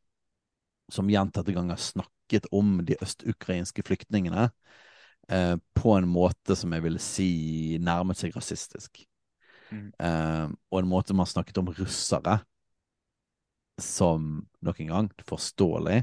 [0.93, 4.51] som gjentatte ganger snakket om de østukrainske flyktningene
[5.29, 7.33] eh, på en måte som jeg vil si
[7.81, 9.05] nærmet seg rasistisk.
[9.73, 9.89] Mm.
[9.97, 12.41] Eh, og en måte man snakket om russere
[13.81, 16.03] som, nok en gang, forståelig.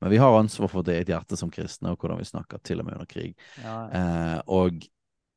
[0.00, 2.62] Men vi har ansvar for det i et hjerte som kristne, og hvordan vi snakker,
[2.62, 3.34] til og med under krig.
[3.62, 4.86] Ja, Eh, og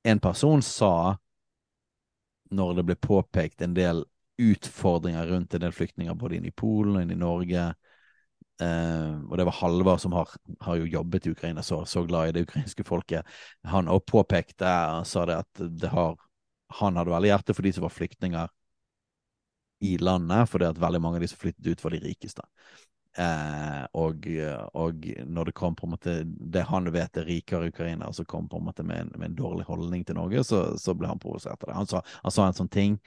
[0.04, 1.18] en person sa,
[2.52, 4.04] når det ble påpekt en del
[4.42, 7.72] utfordringer rundt en del flyktninger, både inn i Polen og inn i Norge,
[8.62, 10.32] eh, og det var Halvard som har,
[10.66, 13.28] har jo jobbet i Ukraina, så, så glad i det ukrainske folket,
[13.68, 16.18] han også påpekte og sa det at det har,
[16.82, 18.54] han hadde veldig hjerte for de som var flyktninger
[19.82, 22.46] i landet, fordi at veldig mange av de som flyttet ut, var de rikeste.
[23.18, 24.28] Eh, og,
[24.74, 28.48] og, når det kom på en måte det han vet er rikere ukrainere som kom
[28.48, 31.20] på en måte med en, med en dårlig holdning til Norge, så, så, ble han
[31.20, 31.76] provosert av det.
[31.76, 33.00] Han sa, han sa, en sånn ting,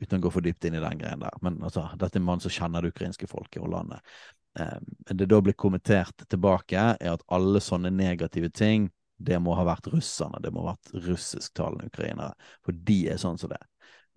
[0.00, 1.38] uten å gå for dypt inn i den greien der.
[1.46, 4.14] Men altså, dette er en mann som kjenner det ukrainske folket og landet.
[4.60, 4.80] Eh,
[5.10, 8.90] det da blir kommentert tilbake, er at alle sånne negative ting,
[9.22, 12.34] det må ha vært russerne, det må ha vært russisktalende ukrainere.
[12.66, 13.60] For de er sånn som det.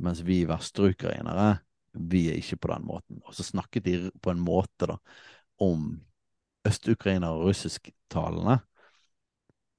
[0.02, 1.60] Mens vi vestrukrainere,
[1.96, 3.22] vi er ikke på den måten.
[3.24, 4.98] Og så snakket de på en måte, da
[5.58, 6.02] om
[6.68, 8.60] øst-ukrainere og russisktalende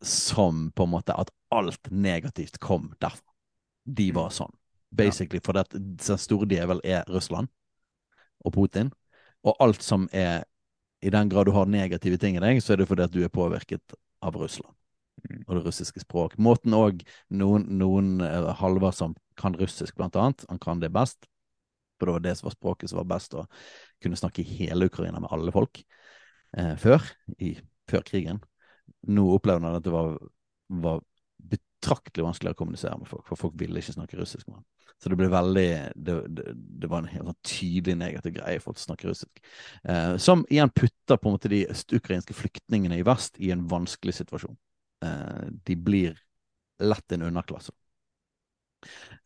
[0.02, 3.32] som på en måte at alt negativt kom derfra.
[3.84, 4.52] De var sånn.
[4.90, 7.50] Basically for den store djevel er Russland
[8.44, 8.92] og Putin.
[9.47, 10.44] Og alt som er
[11.05, 13.20] I den grad du har negative ting i deg, så er det fordi at du
[13.22, 13.94] er påvirket
[14.24, 14.72] av Russland
[15.22, 15.42] mm.
[15.47, 16.36] og det russiske språk.
[16.40, 21.28] Måten òg noen, noen eh, halver som kan russisk, blant annet, han kan det best,
[21.99, 23.44] for det var det som var språket som var best å
[24.03, 25.82] kunne snakke i hele Ukraina med alle folk
[26.57, 27.05] eh, før,
[27.36, 27.55] i,
[27.90, 28.40] før krigen.
[29.07, 30.16] Nå opplevde han at det var,
[30.82, 31.05] var,
[31.76, 34.66] betraktelig vanskeligere å kommunisere med folk, for folk ville ikke snakke russisk med ham.
[34.96, 38.72] Så det ble veldig Det, det, det var en helt sånn tydelig negativ greie for
[38.72, 39.42] å snakke russisk.
[39.84, 44.16] Eh, som igjen putter på en måte de østukrainske flyktningene i vest i en vanskelig
[44.22, 44.56] situasjon.
[45.04, 46.16] Eh, de blir
[46.80, 47.72] lett en underklasse.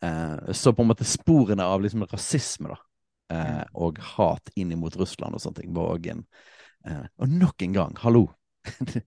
[0.02, 2.78] Eh, så på en måte sporene av liksom rasisme da,
[3.34, 6.24] eh, og hat inn mot Russland og sånne ting var òg en
[6.86, 8.26] eh, Og nok en gang, hallo!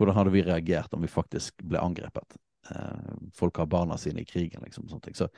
[0.00, 2.38] Hvordan hadde vi reagert om vi faktisk ble angrepet?
[2.70, 4.88] Eh, folk har barna sine i krigen, liksom.
[4.88, 5.16] sånne ting.
[5.18, 5.28] Så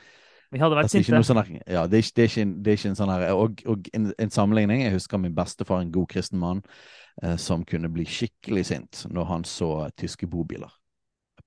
[0.53, 1.23] vi hadde vært sinte.
[1.25, 3.63] Sånn ja, det er, ikke, det, er ikke det er, ikke, en, sånn her Og,
[3.73, 6.61] og en, en, sammenligning Jeg husker min bestefar, en god kristen mann,
[7.23, 10.71] eh, som kunne bli skikkelig sint når han så tyske bobiler.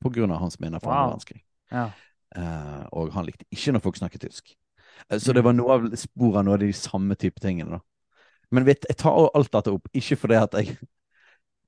[0.01, 1.11] På grunn av hans minner fra wow.
[1.11, 1.43] verdenskrig.
[1.71, 1.89] Ja.
[2.35, 4.55] Eh, og han likte ikke når folk snakket tysk.
[5.09, 7.77] Eh, så det var noe av spor av noe av de samme type tingene.
[7.77, 7.85] da.
[8.53, 10.79] Men vet, jeg tar alt dette opp, ikke fordi at jeg,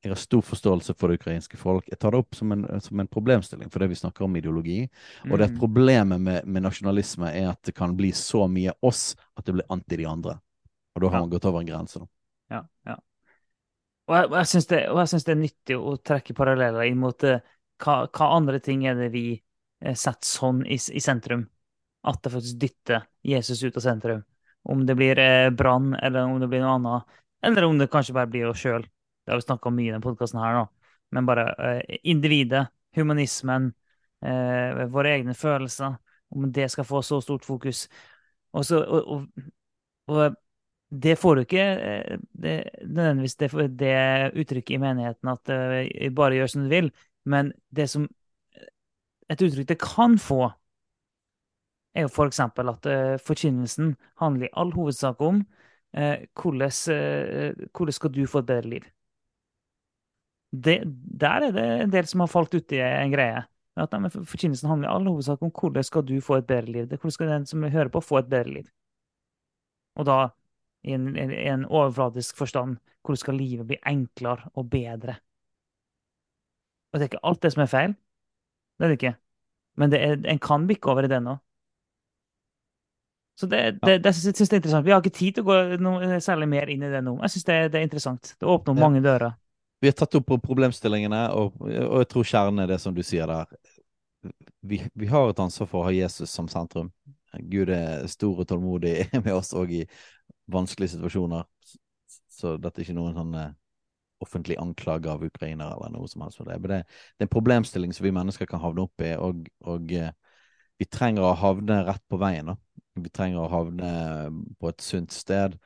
[0.01, 1.87] jeg har stor forståelse for det ukrainske folk.
[1.89, 4.83] Jeg tar det opp som en, som en problemstilling fordi vi snakker om ideologi.
[5.23, 5.31] Mm.
[5.31, 5.57] Og det mm.
[5.59, 9.73] problemet med, med, nasjonalisme er at det kan bli så mye oss at det blir
[9.73, 10.37] anti de andre.
[10.95, 11.25] Og da har ja.
[11.25, 11.99] man gått over en grense.
[11.99, 12.09] Da.
[12.55, 12.97] Ja, ja.
[14.07, 17.41] Og jeg, jeg syns det, det, er nyttig å trekke paralleller inn mot uh,
[17.83, 21.43] hva, hva, andre ting er det vi uh, setter sånn i, i, sentrum.
[22.07, 24.23] At det faktisk dytter Jesus ut av sentrum.
[24.67, 27.17] Om det blir uh, brann, eller om det blir noe annet.
[27.45, 28.87] Eller om det kanskje bare blir oss sjøl.
[29.27, 30.63] Det har vi snakka mye i denne podkasten her nå.
[31.11, 33.73] Men bare eh, individet, humanismen,
[34.23, 35.97] eh, våre egne følelser.
[36.31, 37.89] Om det skal få så stort fokus.
[38.55, 39.47] Og, så, og, og,
[40.07, 40.37] og
[41.03, 42.55] det får du ikke eh, det,
[42.87, 43.95] nødvendigvis det, det
[44.39, 46.91] uttrykket i menigheten at eh, bare gjør som du vil.
[47.27, 48.07] Men det som
[49.27, 50.47] et uttrykk det kan få,
[51.97, 52.39] er jo f.eks.
[52.39, 55.41] at uh, forkynnelsen handler i all hovedsak om
[55.91, 58.85] hvordan, uh, hvordan skal du få et bedre liv.
[60.63, 60.79] Det,
[61.21, 63.43] der er det en del som har falt uti en greie.
[63.77, 66.87] At nei, Forkynnelsen handler i all hovedsak om hvordan skal du få et bedre liv.
[66.89, 68.67] Det, hvordan skal den som hører på, få et bedre liv?
[69.97, 70.17] Og da
[70.87, 75.17] i en, en, en overfladisk forstand hvordan skal livet bli enklere og bedre?
[76.91, 77.95] Og det er ikke alt det som er feil.
[78.77, 79.15] Det er det ikke.
[79.77, 81.37] Men det er, en kan bikke over i det nå.
[83.37, 84.85] Så det, det, det, synes jeg er interessant.
[84.85, 87.19] Vi har ikke tid til å gå noe, særlig mer inn i det nå.
[87.21, 88.31] Jeg syns det, det, er interessant.
[88.39, 89.35] Det åpner mange dører.
[89.79, 93.03] Vi har tatt opp på problemstillingene, og, og, jeg tror kjernen er det som du
[93.05, 93.51] sier der.
[94.65, 96.89] Vi, vi, har et ansvar for å ha Jesus som sentrum.
[97.51, 99.83] Gud er stor og tålmodig med oss òg i
[100.49, 101.45] vanskelige situasjoner.
[102.33, 103.37] Så dette er ikke noen sånn
[104.23, 106.41] offentlig anklage av ukrainere eller noe som helst.
[106.41, 106.57] Det.
[106.57, 109.93] Men det, det er en problemstilling som vi mennesker kan havne opp i, og, og
[109.93, 110.09] eh,
[110.77, 112.49] vi trenger å havne rett på veien.
[112.49, 112.57] Da.
[112.97, 113.91] Vi trenger å havne
[114.57, 115.57] på et sunt sted.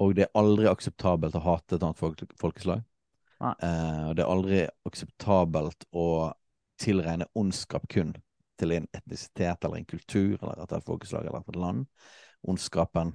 [0.00, 2.82] Og det er aldri akseptabelt å hate et annet folk, folkeslag.
[3.44, 6.06] Eh, og det er aldri akseptabelt å
[6.80, 8.14] tilregne ondskap kun
[8.58, 11.86] til en etnisitet eller en kultur eller et folkeslag eller et land.
[12.46, 13.14] Ondskapen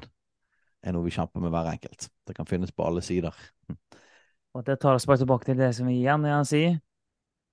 [0.84, 2.10] er noe vi kjemper med hver enkelt.
[2.28, 3.36] Det kan finnes på alle sider.
[4.56, 6.78] Og det tar oss bare tilbake til det som vi igjen igjen sier.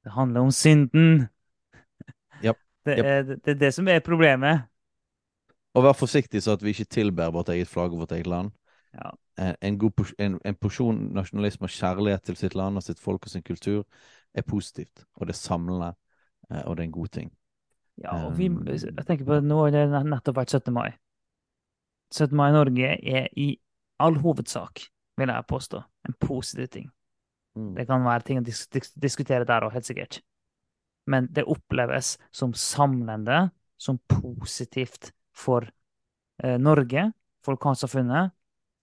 [0.06, 1.26] Det handler om synden.
[2.44, 2.58] Yep.
[2.86, 4.68] Det, er, det, er, det som er problemet.
[5.74, 8.52] Og vær forsiktig så at vi ikke tilber vårt eget flagg og vårt eget land.
[8.96, 9.12] Ja.
[9.38, 13.26] Eh, en, god, en, en porsjon nasjonalisme og kjærlighet til sitt land og sitt folk
[13.26, 13.84] og sin kultur
[14.34, 15.04] er positivt.
[15.16, 15.92] Og det er samlende,
[16.50, 17.32] eh, og det er en god ting.
[18.02, 20.72] Ja, og vi, eh, jeg tenker på Nå har det nettopp vært 17.
[20.74, 20.90] mai.
[22.12, 22.36] 17.
[22.36, 23.48] mai i Norge er i
[24.00, 24.86] all hovedsak
[25.16, 25.82] vil jeg påstå.
[26.08, 26.90] En positiv ting.
[27.56, 27.74] Mm.
[27.74, 30.20] Det kan være ting å dis dis diskutere der òg, helt sikkert.
[31.08, 35.68] Men det oppleves som samlende, som positivt for
[36.42, 37.12] eh, Norge,
[37.44, 38.34] for lokalsamfunnet,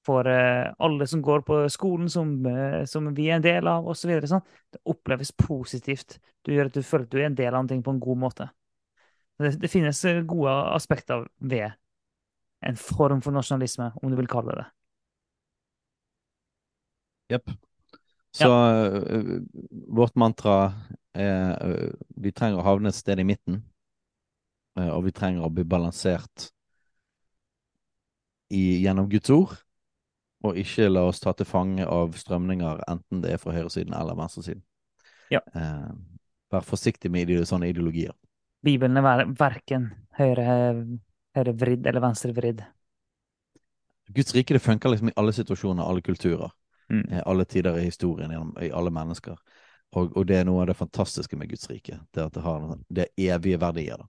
[0.05, 3.87] for eh, alle som går på skolen som, eh, som vi er en del av,
[3.87, 4.11] osv.
[4.27, 4.43] Sånn.
[4.73, 6.19] Det oppleves positivt.
[6.43, 8.21] Du gjør at du føler at du er en del av ting på en god
[8.25, 8.49] måte.
[9.39, 11.71] Det, det finnes eh, gode aspekter ved
[12.63, 14.69] en form for nasjonalisme, om du vil kalle det det.
[17.33, 17.53] Jepp.
[18.33, 19.01] Så ja.
[19.93, 20.73] vårt mantra
[21.13, 23.59] er vi trenger å havne et sted i midten.
[24.79, 26.47] Og vi trenger å bli balansert
[28.49, 29.53] i, gjennom Guds ord.
[30.43, 34.17] Og ikke la oss ta til fange av strømninger, enten det er fra høyresiden eller
[34.19, 34.63] venstresiden.
[35.31, 35.39] Ja.
[36.51, 38.11] vær forsiktig med sånne ideologier.
[38.63, 39.87] Bibelen er verken
[40.19, 42.61] høyrevridd eller venstrevridd.
[44.13, 46.51] Guds rike det funker liksom i alle situasjoner, alle kulturer.
[46.89, 47.05] Mm.
[47.09, 48.31] Eh, alle tider i historien,
[48.61, 49.37] i alle mennesker.
[49.93, 51.99] Og, og, det er noe av det fantastiske med Guds rike.
[52.13, 53.97] Det at det har det evige verdier.
[53.97, 54.07] da.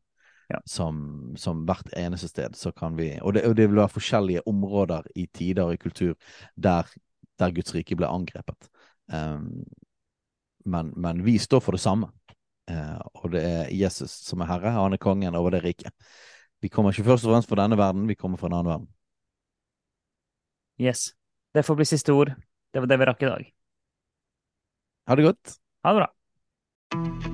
[0.49, 0.61] Ja.
[0.69, 4.43] Som, som, hvert eneste sted så kan vi og det, og det, vil være forskjellige
[4.49, 6.13] områder i tider og i kultur
[6.57, 6.91] der,
[7.41, 8.69] der Guds rike ble angrepet.
[9.13, 9.65] Um,
[10.65, 12.11] men, men, vi står for det samme.
[12.71, 14.77] Uh, og det er Jesus som er herre.
[14.77, 15.93] Han er kongen over det riket.
[16.65, 18.89] Vi kommer ikke først og fremst fra denne verden, vi kommer fra en annen verden.
[20.81, 21.13] Yes.
[21.55, 22.33] Det får bli siste ord.
[22.73, 23.53] Det var det vi rakk i dag.
[25.09, 25.57] Ha det godt.
[25.85, 27.34] Ha det bra.